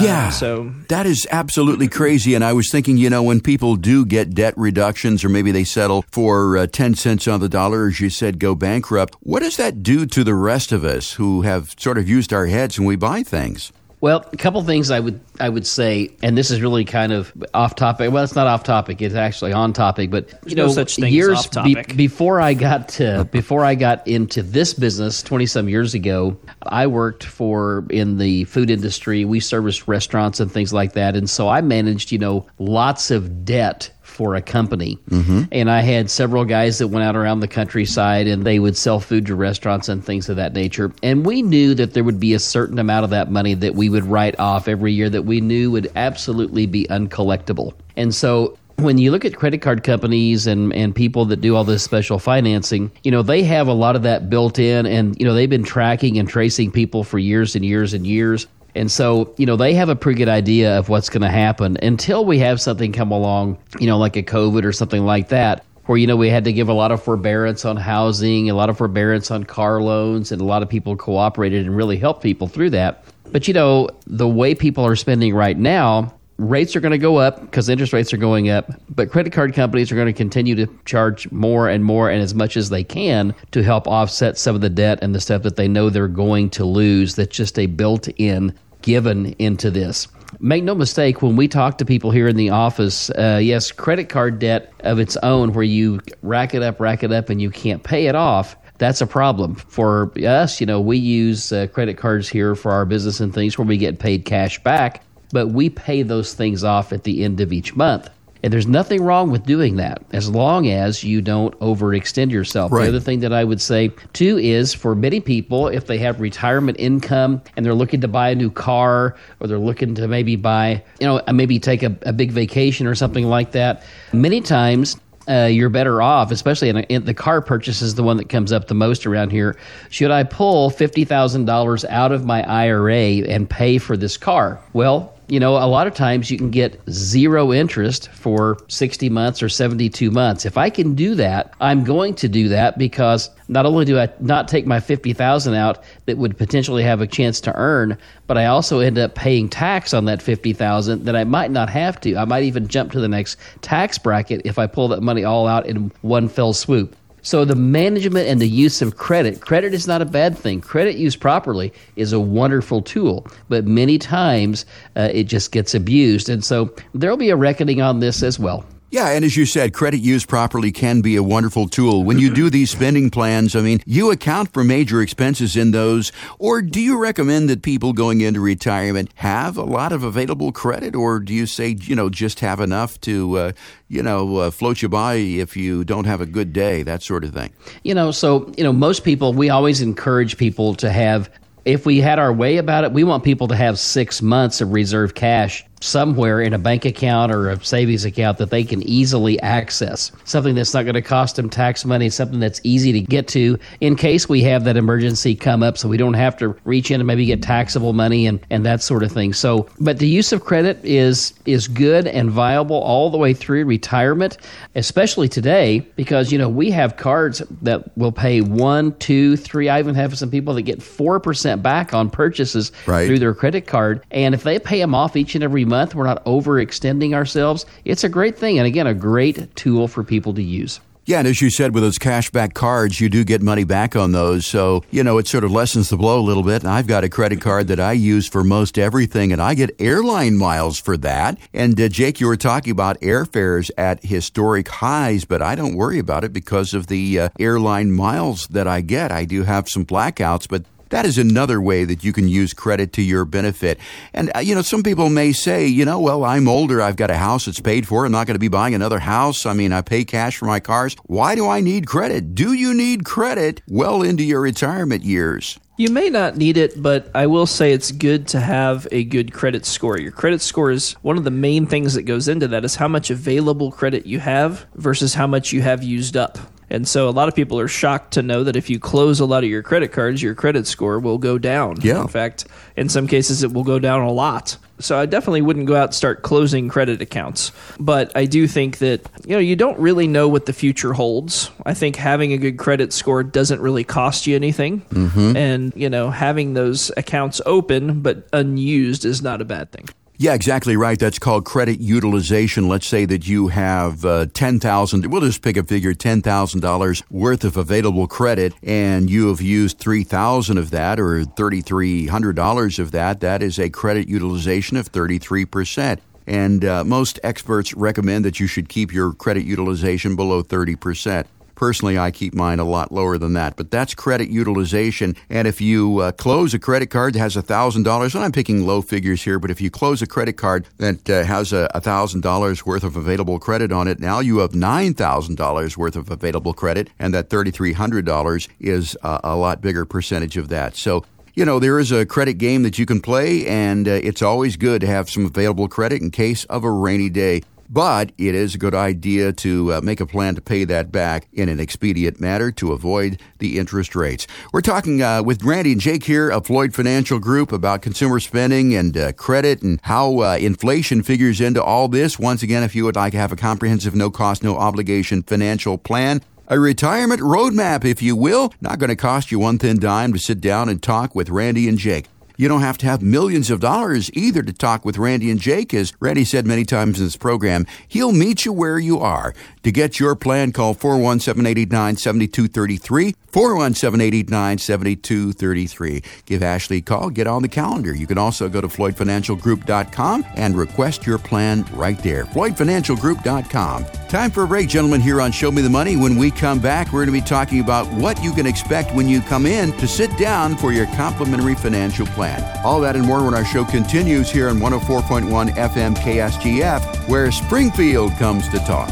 [0.00, 0.28] Yeah.
[0.28, 2.34] Uh, so that is absolutely crazy.
[2.34, 5.64] And I was thinking, you know, when people do get debt reductions or maybe they
[5.64, 9.56] settle for uh, 10 cents on the dollar, as you said, go bankrupt, what does
[9.56, 12.86] that do to the rest of us who have sort of used our heads when
[12.86, 13.72] we buy things?
[14.00, 17.32] Well, a couple things I would I would say, and this is really kind of
[17.52, 18.10] off topic.
[18.10, 20.10] Well, it's not off topic; it's actually on topic.
[20.10, 21.96] But you no know, such thing years off topic.
[21.96, 26.86] before I got to, before I got into this business twenty some years ago, I
[26.86, 29.26] worked for in the food industry.
[29.26, 33.44] We serviced restaurants and things like that, and so I managed, you know, lots of
[33.44, 34.98] debt for a company.
[35.08, 35.44] Mm-hmm.
[35.50, 39.00] And I had several guys that went out around the countryside and they would sell
[39.00, 40.92] food to restaurants and things of that nature.
[41.02, 43.88] And we knew that there would be a certain amount of that money that we
[43.88, 47.72] would write off every year that we knew would absolutely be uncollectible.
[47.96, 51.64] And so when you look at credit card companies and, and people that do all
[51.64, 55.24] this special financing, you know, they have a lot of that built in and, you
[55.24, 58.46] know, they've been tracking and tracing people for years and years and years.
[58.80, 61.76] And so, you know, they have a pretty good idea of what's going to happen
[61.82, 65.66] until we have something come along, you know, like a COVID or something like that,
[65.84, 68.70] where, you know, we had to give a lot of forbearance on housing, a lot
[68.70, 72.48] of forbearance on car loans, and a lot of people cooperated and really helped people
[72.48, 73.04] through that.
[73.30, 77.18] But, you know, the way people are spending right now, rates are going to go
[77.18, 80.54] up because interest rates are going up, but credit card companies are going to continue
[80.54, 84.54] to charge more and more and as much as they can to help offset some
[84.54, 87.14] of the debt and the stuff that they know they're going to lose.
[87.14, 90.08] That's just a built in given into this.
[90.38, 94.08] Make no mistake, when we talk to people here in the office, uh, yes, credit
[94.08, 97.50] card debt of its own, where you rack it up, rack it up, and you
[97.50, 100.60] can't pay it off, that's a problem for us.
[100.60, 103.76] You know, we use uh, credit cards here for our business and things where we
[103.76, 107.74] get paid cash back but we pay those things off at the end of each
[107.76, 108.08] month.
[108.42, 112.72] And there's nothing wrong with doing that as long as you don't overextend yourself.
[112.72, 112.84] Right.
[112.84, 116.20] The other thing that I would say too is for many people, if they have
[116.20, 120.36] retirement income and they're looking to buy a new car or they're looking to maybe
[120.36, 124.96] buy, you know, maybe take a, a big vacation or something like that, many times
[125.28, 128.28] uh, you're better off, especially in, a, in, the car purchase is the one that
[128.28, 129.56] comes up the most around here.
[129.90, 134.60] Should I pull fifty thousand dollars out of my IRA and pay for this car?
[134.72, 139.44] Well, you know, a lot of times you can get zero interest for 60 months
[139.44, 140.44] or 72 months.
[140.44, 144.08] If I can do that, I'm going to do that because not only do I
[144.18, 148.46] not take my 50,000 out that would potentially have a chance to earn, but I
[148.46, 152.16] also end up paying tax on that 50,000 that I might not have to.
[152.16, 155.46] I might even jump to the next tax bracket if I pull that money all
[155.46, 156.96] out in one fell swoop.
[157.22, 160.60] So the management and the use of credit, credit is not a bad thing.
[160.60, 164.64] Credit used properly is a wonderful tool, but many times
[164.96, 166.28] uh, it just gets abused.
[166.28, 168.64] And so there'll be a reckoning on this as well.
[168.92, 172.02] Yeah, and as you said, credit used properly can be a wonderful tool.
[172.02, 176.10] When you do these spending plans, I mean, you account for major expenses in those,
[176.40, 180.96] or do you recommend that people going into retirement have a lot of available credit,
[180.96, 183.52] or do you say, you know, just have enough to, uh,
[183.86, 187.22] you know, uh, float you by if you don't have a good day, that sort
[187.22, 187.52] of thing?
[187.84, 191.30] You know, so, you know, most people, we always encourage people to have
[191.64, 194.72] if we had our way about it, we want people to have six months of
[194.72, 199.40] reserve cash somewhere in a bank account or a savings account that they can easily
[199.40, 200.12] access.
[200.24, 203.58] Something that's not going to cost them tax money, something that's easy to get to
[203.80, 207.00] in case we have that emergency come up so we don't have to reach in
[207.00, 209.32] and maybe get taxable money and, and that sort of thing.
[209.32, 213.64] So but the use of credit is is good and viable all the way through
[213.64, 214.38] retirement,
[214.74, 219.68] especially today, because you know we have cards that will pay one, two, three.
[219.68, 223.06] I even have some people that get four percent back on purchases right.
[223.06, 224.04] through their credit card.
[224.10, 227.64] And if they pay them off each and every month, we're not overextending ourselves.
[227.86, 228.58] It's a great thing.
[228.58, 230.80] And again, a great tool for people to use.
[231.06, 234.12] Yeah, and as you said, with those cashback cards, you do get money back on
[234.12, 234.46] those.
[234.46, 236.64] So, you know, it sort of lessens the blow a little bit.
[236.64, 240.36] I've got a credit card that I use for most everything, and I get airline
[240.36, 241.36] miles for that.
[241.52, 245.98] And uh, Jake, you were talking about airfares at historic highs, but I don't worry
[245.98, 249.10] about it because of the uh, airline miles that I get.
[249.10, 252.92] I do have some blackouts, but that is another way that you can use credit
[252.94, 253.78] to your benefit.
[254.12, 256.82] And, uh, you know, some people may say, you know, well, I'm older.
[256.82, 258.04] I've got a house that's paid for.
[258.04, 259.46] I'm not going to be buying another house.
[259.46, 260.96] I mean, I pay cash for my cars.
[261.06, 262.34] Why do I need credit?
[262.34, 265.58] Do you need credit well into your retirement years?
[265.76, 269.32] You may not need it, but I will say it's good to have a good
[269.32, 269.98] credit score.
[269.98, 272.86] Your credit score is one of the main things that goes into that is how
[272.86, 276.36] much available credit you have versus how much you have used up.
[276.70, 279.26] And so a lot of people are shocked to know that if you close a
[279.26, 281.80] lot of your credit cards, your credit score will go down.
[281.80, 282.02] Yeah.
[282.02, 284.56] In fact, in some cases, it will go down a lot.
[284.78, 287.52] So I definitely wouldn't go out and start closing credit accounts.
[287.78, 291.50] But I do think that, you know, you don't really know what the future holds.
[291.66, 294.80] I think having a good credit score doesn't really cost you anything.
[294.82, 295.36] Mm-hmm.
[295.36, 299.88] And, you know, having those accounts open but unused is not a bad thing.
[300.22, 300.98] Yeah, exactly right.
[300.98, 302.68] That's called credit utilization.
[302.68, 305.06] Let's say that you have uh, ten thousand.
[305.06, 309.40] We'll just pick a figure: ten thousand dollars worth of available credit, and you have
[309.40, 313.20] used three thousand of that, or thirty three hundred dollars of that.
[313.20, 316.02] That is a credit utilization of thirty three percent.
[316.26, 321.28] And uh, most experts recommend that you should keep your credit utilization below thirty percent.
[321.60, 325.14] Personally, I keep mine a lot lower than that, but that's credit utilization.
[325.28, 328.80] And if you uh, close a credit card that has $1,000, and I'm picking low
[328.80, 332.82] figures here, but if you close a credit card that uh, has a $1,000 worth
[332.82, 337.28] of available credit on it, now you have $9,000 worth of available credit, and that
[337.28, 340.76] $3,300 is uh, a lot bigger percentage of that.
[340.76, 341.04] So
[341.34, 344.56] you know, there is a credit game that you can play, and uh, it's always
[344.56, 347.42] good to have some available credit in case of a rainy day.
[347.72, 351.28] But it is a good idea to uh, make a plan to pay that back
[351.32, 354.26] in an expedient manner to avoid the interest rates.
[354.52, 358.74] We're talking uh, with Randy and Jake here of Floyd Financial Group about consumer spending
[358.74, 362.18] and uh, credit and how uh, inflation figures into all this.
[362.18, 365.78] Once again, if you would like to have a comprehensive, no cost, no obligation financial
[365.78, 370.12] plan, a retirement roadmap, if you will, not going to cost you one thin dime
[370.12, 372.06] to sit down and talk with Randy and Jake.
[372.40, 375.74] You don't have to have millions of dollars either to talk with Randy and Jake.
[375.74, 379.34] As Randy said many times in this program, he'll meet you where you are.
[379.62, 383.14] To get your plan, call 417 889 7233.
[383.30, 386.02] 417 889 7233.
[386.24, 387.94] Give Ashley a call, get on the calendar.
[387.94, 392.24] You can also go to FloydFinancialGroup.com and request your plan right there.
[392.24, 393.84] FloydFinancialGroup.com.
[394.08, 395.96] Time for a break, gentlemen, here on Show Me the Money.
[395.96, 399.08] When we come back, we're going to be talking about what you can expect when
[399.08, 402.29] you come in to sit down for your complimentary financial plan.
[402.64, 408.12] All that and more when our show continues here on 104.1 FM KSGF, where Springfield
[408.12, 408.88] comes to talk.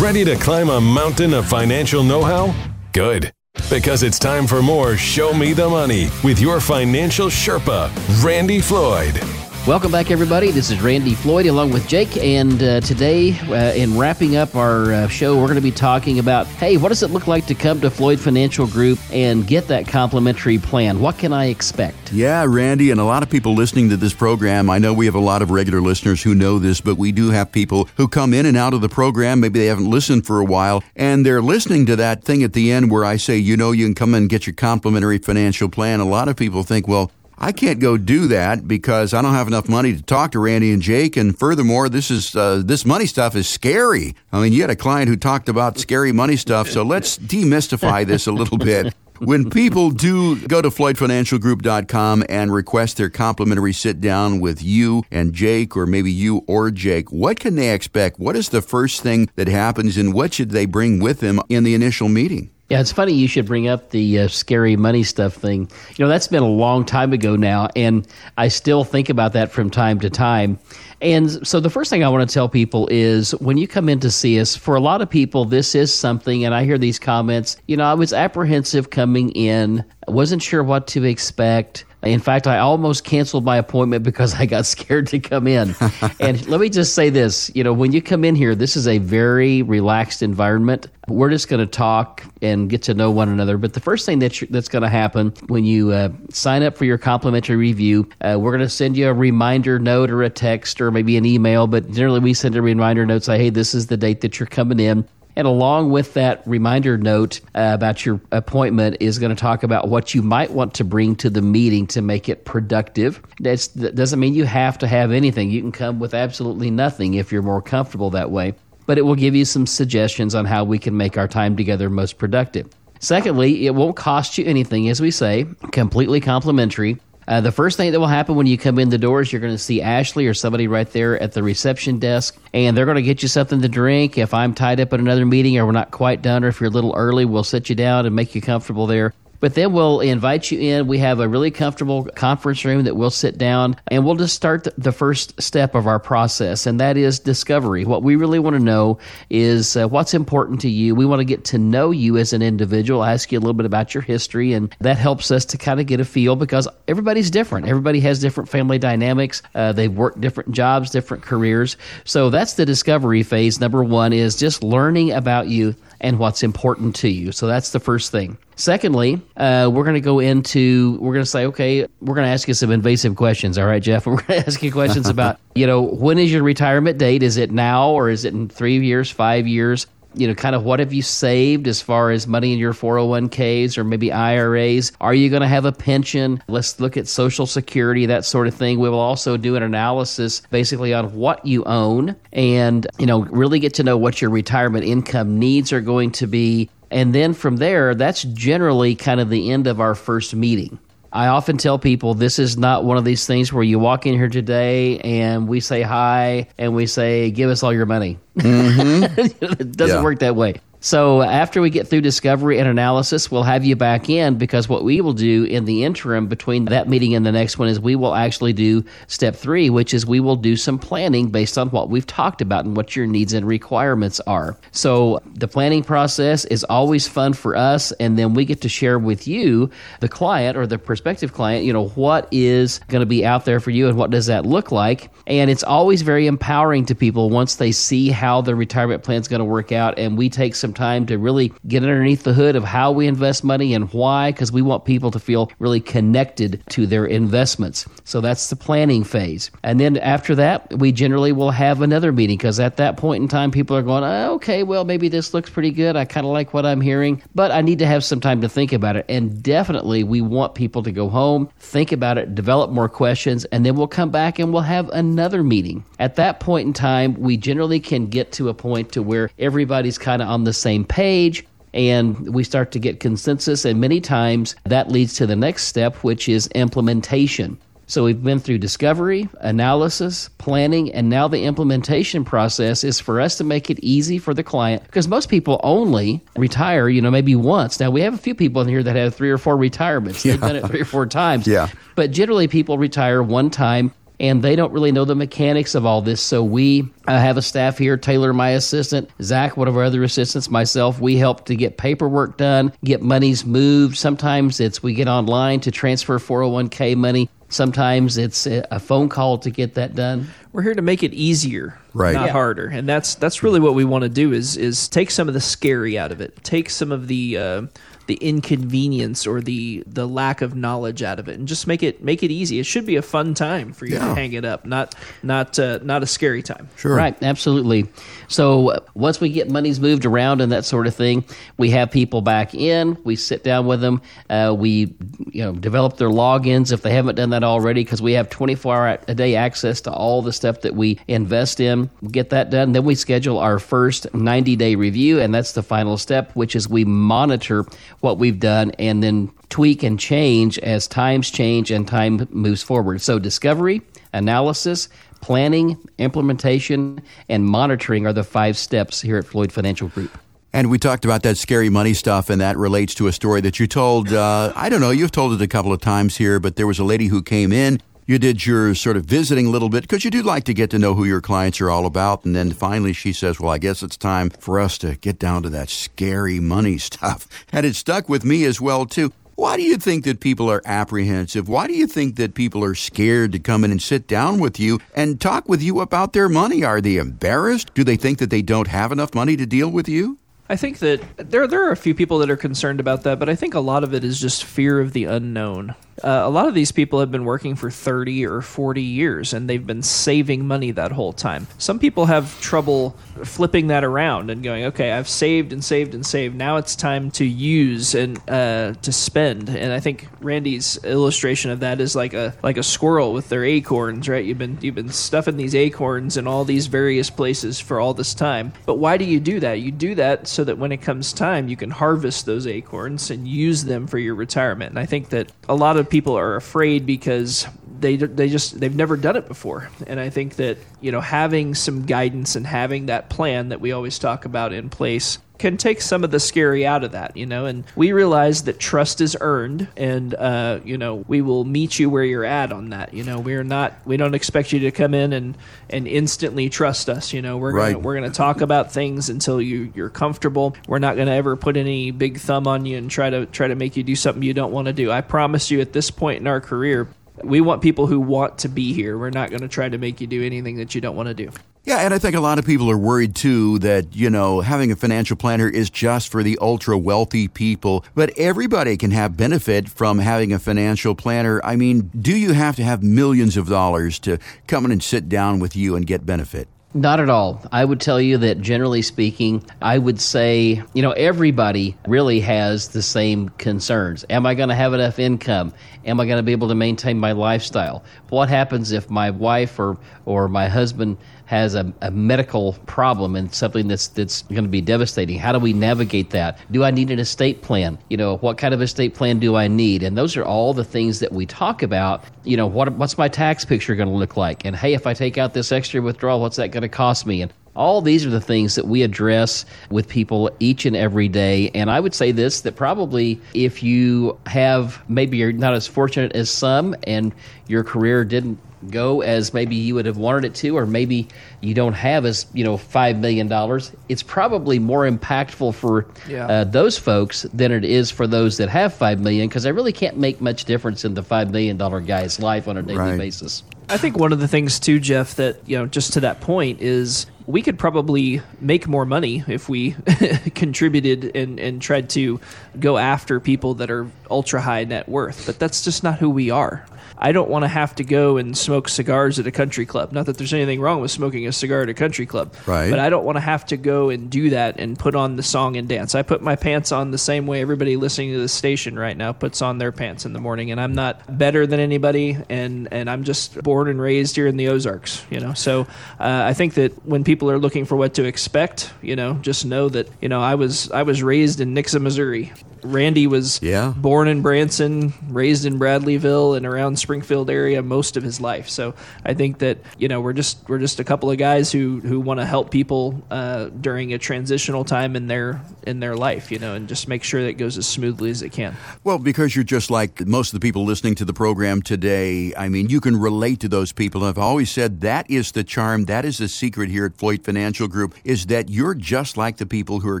[0.00, 2.54] Ready to climb a mountain of financial know how?
[2.92, 3.32] Good.
[3.70, 7.90] Because it's time for more Show Me the Money with your financial Sherpa,
[8.22, 9.45] Randy Floyd.
[9.66, 10.52] Welcome back, everybody.
[10.52, 12.16] This is Randy Floyd along with Jake.
[12.18, 16.20] And uh, today, uh, in wrapping up our uh, show, we're going to be talking
[16.20, 19.66] about hey, what does it look like to come to Floyd Financial Group and get
[19.66, 21.00] that complimentary plan?
[21.00, 22.12] What can I expect?
[22.12, 24.70] Yeah, Randy, and a lot of people listening to this program.
[24.70, 27.30] I know we have a lot of regular listeners who know this, but we do
[27.30, 29.40] have people who come in and out of the program.
[29.40, 32.70] Maybe they haven't listened for a while, and they're listening to that thing at the
[32.70, 35.98] end where I say, you know, you can come and get your complimentary financial plan.
[35.98, 39.46] A lot of people think, well, I can't go do that because I don't have
[39.46, 41.16] enough money to talk to Randy and Jake.
[41.16, 44.14] And furthermore, this is uh, this money stuff is scary.
[44.32, 48.06] I mean, you had a client who talked about scary money stuff, so let's demystify
[48.06, 48.94] this a little bit.
[49.18, 55.32] When people do go to FloydFinancialGroup.com and request their complimentary sit down with you and
[55.32, 58.18] Jake, or maybe you or Jake, what can they expect?
[58.18, 61.64] What is the first thing that happens, and what should they bring with them in
[61.64, 62.50] the initial meeting?
[62.68, 65.70] Yeah, it's funny you should bring up the uh, scary money stuff thing.
[65.96, 68.06] You know, that's been a long time ago now, and
[68.36, 70.58] I still think about that from time to time.
[71.00, 74.00] And so the first thing I want to tell people is when you come in
[74.00, 76.98] to see us, for a lot of people, this is something, and I hear these
[76.98, 81.84] comments, you know, I was apprehensive coming in, I wasn't sure what to expect.
[82.02, 85.74] In fact, I almost canceled my appointment because I got scared to come in.
[86.20, 88.86] and let me just say this you know, when you come in here, this is
[88.86, 90.86] a very relaxed environment.
[91.08, 93.58] We're just going to talk and get to know one another.
[93.58, 96.84] But the first thing that that's going to happen when you uh, sign up for
[96.84, 100.80] your complimentary review, uh, we're going to send you a reminder note or a text
[100.80, 101.66] or maybe an email.
[101.66, 104.46] But generally, we send a reminder note say, hey, this is the date that you're
[104.46, 105.06] coming in.
[105.38, 109.88] And along with that reminder note uh, about your appointment is going to talk about
[109.88, 113.22] what you might want to bring to the meeting to make it productive.
[113.38, 115.50] That's, that doesn't mean you have to have anything.
[115.50, 118.54] You can come with absolutely nothing if you're more comfortable that way.
[118.86, 121.90] But it will give you some suggestions on how we can make our time together
[121.90, 122.68] most productive.
[123.00, 126.98] Secondly, it won't cost you anything, as we say, completely complimentary.
[127.28, 129.52] Uh, the first thing that will happen when you come in the doors, you're going
[129.52, 133.02] to see Ashley or somebody right there at the reception desk, and they're going to
[133.02, 134.16] get you something to drink.
[134.16, 136.68] If I'm tied up at another meeting or we're not quite done, or if you're
[136.68, 139.12] a little early, we'll sit you down and make you comfortable there.
[139.40, 140.86] But then we'll invite you in.
[140.86, 144.66] We have a really comfortable conference room that we'll sit down and we'll just start
[144.76, 147.84] the first step of our process, and that is discovery.
[147.84, 148.98] What we really want to know
[149.30, 150.94] is uh, what's important to you.
[150.94, 153.66] We want to get to know you as an individual, ask you a little bit
[153.66, 157.30] about your history, and that helps us to kind of get a feel because everybody's
[157.30, 157.68] different.
[157.68, 159.42] Everybody has different family dynamics.
[159.54, 161.76] Uh, they've worked different jobs, different careers.
[162.04, 163.60] So that's the discovery phase.
[163.60, 167.32] Number one is just learning about you and what's important to you.
[167.32, 168.38] So that's the first thing.
[168.56, 172.30] Secondly, uh, we're going to go into, we're going to say, okay, we're going to
[172.32, 173.58] ask you some invasive questions.
[173.58, 174.06] All right, Jeff?
[174.06, 177.22] We're going to ask you questions about, you know, when is your retirement date?
[177.22, 179.86] Is it now or is it in three years, five years?
[180.16, 183.76] You know, kind of what have you saved as far as money in your 401ks
[183.76, 184.92] or maybe IRAs?
[185.00, 186.42] Are you going to have a pension?
[186.48, 188.78] Let's look at Social Security, that sort of thing.
[188.78, 193.58] We will also do an analysis basically on what you own and, you know, really
[193.58, 196.70] get to know what your retirement income needs are going to be.
[196.90, 200.78] And then from there, that's generally kind of the end of our first meeting.
[201.16, 204.12] I often tell people this is not one of these things where you walk in
[204.12, 208.18] here today and we say hi and we say, give us all your money.
[208.36, 209.18] Mm-hmm.
[209.40, 210.02] it doesn't yeah.
[210.02, 210.60] work that way.
[210.80, 214.84] So after we get through discovery and analysis, we'll have you back in because what
[214.84, 217.96] we will do in the interim between that meeting and the next one is we
[217.96, 221.88] will actually do step three, which is we will do some planning based on what
[221.88, 224.56] we've talked about and what your needs and requirements are.
[224.70, 228.98] So the planning process is always fun for us, and then we get to share
[228.98, 229.70] with you,
[230.00, 233.60] the client or the prospective client, you know, what is going to be out there
[233.60, 235.10] for you and what does that look like.
[235.26, 239.28] And it's always very empowering to people once they see how the retirement plan is
[239.28, 242.56] going to work out, and we take some time to really get underneath the hood
[242.56, 246.62] of how we invest money and why, because we want people to feel really connected
[246.70, 247.86] to their investments.
[248.04, 249.50] So that's the planning phase.
[249.62, 253.28] And then after that, we generally will have another meeting because at that point in
[253.28, 255.96] time, people are going, oh, okay, well, maybe this looks pretty good.
[255.96, 258.48] I kind of like what I'm hearing, but I need to have some time to
[258.48, 259.04] think about it.
[259.08, 263.64] And definitely, we want people to go home, think about it, develop more questions, and
[263.64, 265.84] then we'll come back and we'll have another meeting.
[265.98, 269.98] At that point in time, we generally can get to a point to where everybody's
[269.98, 274.56] kind of on the same page and we start to get consensus and many times
[274.64, 280.28] that leads to the next step which is implementation so we've been through discovery, analysis,
[280.38, 284.42] planning, and now the implementation process is for us to make it easy for the
[284.42, 287.78] client because most people only retire, you know, maybe once.
[287.78, 290.24] Now we have a few people in here that have three or four retirements.
[290.24, 291.46] They've done it three or four times.
[291.46, 291.68] Yeah.
[291.94, 296.02] But generally people retire one time and they don't really know the mechanics of all
[296.02, 296.22] this.
[296.22, 300.02] So we uh, have a staff here, Taylor, my assistant, Zach, one of our other
[300.02, 301.00] assistants, myself.
[301.00, 303.96] We help to get paperwork done, get monies moved.
[303.96, 307.28] Sometimes it's we get online to transfer 401k money.
[307.48, 310.26] Sometimes it's a phone call to get that done.
[310.52, 312.12] We're here to make it easier, right.
[312.12, 312.32] not yeah.
[312.32, 315.34] harder, and that's that's really what we want to do is is take some of
[315.34, 317.62] the scary out of it, take some of the uh,
[318.06, 322.02] the inconvenience or the the lack of knowledge out of it and just make it
[322.02, 322.58] make it easy.
[322.58, 324.08] It should be a fun time for you yeah.
[324.08, 326.68] to hang it up, not not uh, not a scary time.
[326.76, 326.94] Sure.
[326.94, 327.88] Right, absolutely.
[328.28, 331.24] So uh, once we get monies moved around and that sort of thing,
[331.56, 334.00] we have people back in, we sit down with them,
[334.30, 334.94] uh, we
[335.32, 338.76] you know develop their logins if they haven't done that already because we have 24
[338.76, 341.90] hour a day access to all the stuff that we invest in.
[342.00, 345.62] We get that done, then we schedule our first 90 day review and that's the
[345.62, 347.64] final step which is we monitor
[348.00, 353.00] what we've done and then tweak and change as times change and time moves forward.
[353.00, 353.82] So, discovery,
[354.12, 354.88] analysis,
[355.20, 360.16] planning, implementation, and monitoring are the five steps here at Floyd Financial Group.
[360.52, 363.60] And we talked about that scary money stuff, and that relates to a story that
[363.60, 364.12] you told.
[364.12, 366.78] Uh, I don't know, you've told it a couple of times here, but there was
[366.78, 370.04] a lady who came in you did your sort of visiting a little bit because
[370.04, 372.24] you do like to get to know who your clients are all about.
[372.24, 375.42] And then finally she says, Well, I guess it's time for us to get down
[375.42, 377.28] to that scary money stuff.
[377.52, 379.12] And it stuck with me as well, too.
[379.34, 381.46] Why do you think that people are apprehensive?
[381.46, 384.58] Why do you think that people are scared to come in and sit down with
[384.58, 386.64] you and talk with you about their money?
[386.64, 387.74] Are they embarrassed?
[387.74, 390.18] Do they think that they don't have enough money to deal with you?
[390.48, 393.28] I think that there there are a few people that are concerned about that, but
[393.28, 395.74] I think a lot of it is just fear of the unknown.
[396.02, 399.48] Uh, a lot of these people have been working for 30 or 40 years and
[399.48, 401.46] they've been saving money that whole time.
[401.58, 406.04] Some people have trouble flipping that around and going, okay, I've saved and saved and
[406.04, 406.34] saved.
[406.34, 409.48] Now it's time to use and uh, to spend.
[409.48, 413.44] And I think Randy's illustration of that is like a like a squirrel with their
[413.44, 414.24] acorns, right?
[414.24, 418.14] You've been you've been stuffing these acorns in all these various places for all this
[418.14, 418.52] time.
[418.66, 419.60] But why do you do that?
[419.60, 423.26] You do that so that when it comes time, you can harvest those acorns and
[423.26, 424.70] use them for your retirement.
[424.70, 427.46] And I think that a lot of of people are afraid because
[427.78, 429.70] they they just they've never done it before.
[429.86, 433.72] And i think that you know having some guidance and having that plan that we
[433.72, 437.26] always talk about in place can take some of the scary out of that, you
[437.26, 437.46] know.
[437.46, 441.90] And we realize that trust is earned, and uh, you know we will meet you
[441.90, 442.94] where you're at on that.
[442.94, 445.36] You know, we're not we don't expect you to come in and
[445.70, 447.12] and instantly trust us.
[447.12, 447.72] You know, we're right.
[447.72, 450.56] gonna, we're going to talk about things until you you're comfortable.
[450.66, 453.48] We're not going to ever put any big thumb on you and try to try
[453.48, 454.90] to make you do something you don't want to do.
[454.90, 456.88] I promise you, at this point in our career,
[457.22, 458.96] we want people who want to be here.
[458.98, 461.14] We're not going to try to make you do anything that you don't want to
[461.14, 461.30] do.
[461.66, 464.70] Yeah, and I think a lot of people are worried too that, you know, having
[464.70, 469.68] a financial planner is just for the ultra wealthy people, but everybody can have benefit
[469.68, 471.40] from having a financial planner.
[471.42, 475.08] I mean, do you have to have millions of dollars to come in and sit
[475.08, 476.46] down with you and get benefit?
[476.72, 477.42] Not at all.
[477.50, 482.68] I would tell you that generally speaking, I would say, you know, everybody really has
[482.68, 484.04] the same concerns.
[484.10, 485.54] Am I going to have enough income?
[485.86, 487.82] Am I going to be able to maintain my lifestyle?
[488.10, 493.34] What happens if my wife or, or my husband has a, a medical problem and
[493.34, 495.18] something that's that's going to be devastating.
[495.18, 496.38] How do we navigate that?
[496.50, 497.78] Do I need an estate plan?
[497.90, 499.82] You know, what kind of estate plan do I need?
[499.82, 502.04] And those are all the things that we talk about.
[502.24, 504.44] You know, what what's my tax picture going to look like?
[504.44, 507.22] And hey, if I take out this extra withdrawal, what's that going to cost me?
[507.22, 511.50] And all these are the things that we address with people each and every day.
[511.54, 516.12] And I would say this that probably if you have maybe you're not as fortunate
[516.14, 517.12] as some and
[517.48, 518.38] your career didn't
[518.70, 521.08] go as maybe you would have wanted it to, or maybe
[521.40, 523.72] you don't have as you know five million dollars.
[523.88, 526.26] It's probably more impactful for yeah.
[526.26, 529.72] uh, those folks than it is for those that have five million, because I really
[529.72, 532.98] can't make much difference in the five million dollar guy's life on a daily right.
[532.98, 533.42] basis.
[533.68, 536.60] I think one of the things too, Jeff, that you know, just to that point
[536.60, 539.72] is we could probably make more money if we
[540.34, 542.20] contributed and, and tried to
[542.60, 545.26] go after people that are ultra high net worth.
[545.26, 546.64] But that's just not who we are.
[546.98, 549.92] I don't want to have to go and smoke cigars at a country club.
[549.92, 552.70] Not that there's anything wrong with smoking a cigar at a country club, right?
[552.70, 555.22] But I don't want to have to go and do that and put on the
[555.22, 555.94] song and dance.
[555.94, 559.12] I put my pants on the same way everybody listening to the station right now
[559.12, 562.88] puts on their pants in the morning, and I'm not better than anybody, and and
[562.88, 565.34] I'm just born and raised here in the Ozarks, you know.
[565.34, 565.62] So
[566.00, 569.44] uh, I think that when people are looking for what to expect, you know, just
[569.44, 572.32] know that you know I was I was raised in Nixa, Missouri.
[572.72, 573.72] Randy was yeah.
[573.76, 578.48] born in Branson, raised in Bradleyville, and around Springfield area most of his life.
[578.48, 581.80] So I think that you know we're just we're just a couple of guys who
[581.80, 586.30] who want to help people uh, during a transitional time in their in their life,
[586.30, 588.56] you know, and just make sure that it goes as smoothly as it can.
[588.84, 592.34] Well, because you're just like most of the people listening to the program today.
[592.36, 594.04] I mean, you can relate to those people.
[594.04, 597.68] I've always said that is the charm, that is the secret here at Floyd Financial
[597.68, 600.00] Group, is that you're just like the people who are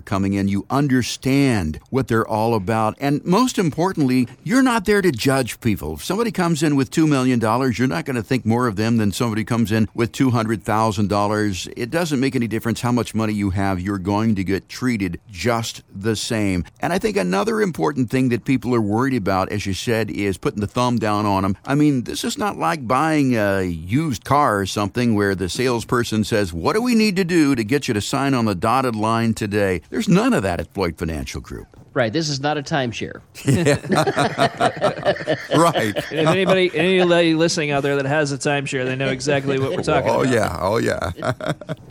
[0.00, 0.48] coming in.
[0.48, 2.96] You understand what they're all about.
[2.98, 5.94] And most importantly, you're not there to judge people.
[5.94, 8.96] If somebody comes in with $2 million, you're not going to think more of them
[8.96, 11.72] than somebody comes in with $200,000.
[11.76, 13.80] It doesn't make any difference how much money you have.
[13.80, 16.64] You're going to get treated just the same.
[16.80, 20.38] And I think another important thing that people are worried about, as you said, is
[20.38, 21.56] putting the thumb down on them.
[21.64, 26.24] I mean, this is not like buying a used car or something where the salesperson
[26.24, 28.96] says, What do we need to do to get you to sign on the dotted
[28.96, 29.82] line today?
[29.90, 31.76] There's none of that at Floyd Financial Group.
[31.96, 32.12] Right.
[32.12, 33.22] This is not a timeshare.
[35.56, 35.96] right.
[36.12, 39.70] And if anybody, anybody listening out there that has a timeshare, they know exactly what
[39.70, 40.34] we're oh, talking oh, about.
[40.34, 40.58] yeah.
[40.60, 41.12] Oh, yeah.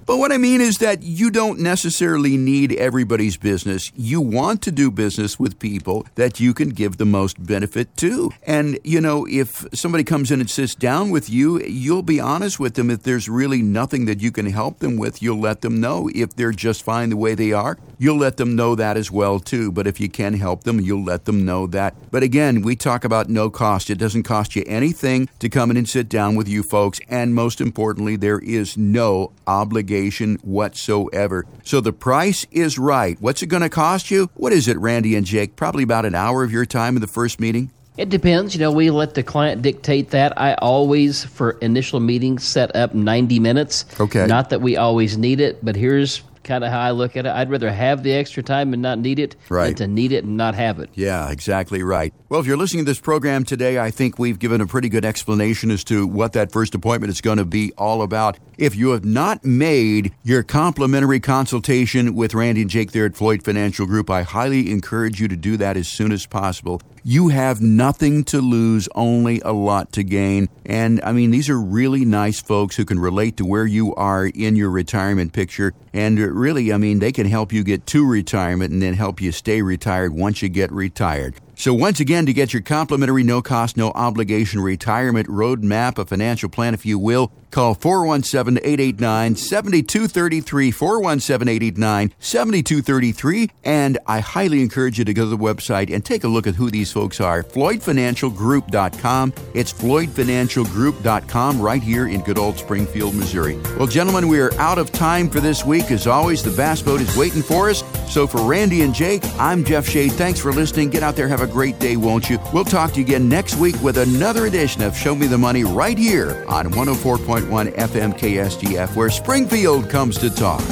[0.06, 3.92] but what I mean is that you don't necessarily need everybody's business.
[3.96, 8.30] You want to do business with people that you can give the most benefit to.
[8.46, 12.60] And, you know, if somebody comes in and sits down with you, you'll be honest
[12.60, 12.92] with them.
[12.92, 16.12] If there's really nothing that you can help them with, you'll let them know.
[16.14, 19.40] If they're just fine the way they are, you'll let them know that as well,
[19.40, 19.72] too.
[19.72, 21.96] But if if you can help them, you'll let them know that.
[22.12, 23.90] But again, we talk about no cost.
[23.90, 27.00] It doesn't cost you anything to come in and sit down with you folks.
[27.08, 31.46] And most importantly, there is no obligation whatsoever.
[31.64, 33.16] So the price is right.
[33.22, 34.30] What's it going to cost you?
[34.34, 35.56] What is it, Randy and Jake?
[35.56, 37.72] Probably about an hour of your time in the first meeting?
[37.98, 38.54] It depends.
[38.54, 40.38] You know, we let the client dictate that.
[40.38, 43.86] I always, for initial meetings, set up 90 minutes.
[43.98, 44.28] Okay.
[44.28, 47.30] Not that we always need it, but here's kind of how I look at it.
[47.30, 49.76] I'd rather have the extra time and not need it right.
[49.76, 50.90] than to need it and not have it.
[50.94, 52.14] Yeah, exactly right.
[52.30, 55.04] Well, if you're listening to this program today, I think we've given a pretty good
[55.04, 58.40] explanation as to what that first appointment is going to be all about.
[58.58, 63.44] If you have not made your complimentary consultation with Randy and Jake there at Floyd
[63.44, 66.82] Financial Group, I highly encourage you to do that as soon as possible.
[67.08, 70.50] You have nothing to lose, only a lot to gain.
[70.66, 74.26] And I mean, these are really nice folks who can relate to where you are
[74.26, 75.74] in your retirement picture.
[75.94, 79.22] And uh, really, I mean, they can help you get to retirement and then help
[79.22, 81.36] you stay retired once you get retired.
[81.54, 86.50] So, once again, to get your complimentary, no cost, no obligation retirement roadmap, a financial
[86.50, 90.72] plan, if you will, call 417 889 7233.
[90.72, 93.50] 417 889 7233.
[93.64, 96.56] And I highly encourage you to go to the website and take a look at
[96.56, 97.44] who these folks are.
[97.44, 99.34] FloydFinancialGroup.com.
[99.54, 103.58] It's FloydFinancialGroup.com right here in good old Springfield, Missouri.
[103.78, 105.92] Well, gentlemen, we are out of time for this week.
[105.92, 107.84] As always, the bass boat is waiting for us.
[108.12, 110.12] So, for Randy and Jake, I'm Jeff Shade.
[110.12, 110.90] Thanks for listening.
[110.90, 112.38] Get out there, have a great day, won't you?
[112.54, 115.64] We'll talk to you again next week with another edition of Show Me the Money
[115.64, 120.64] right here on 104.1 FM KSGF, where Springfield comes to talk.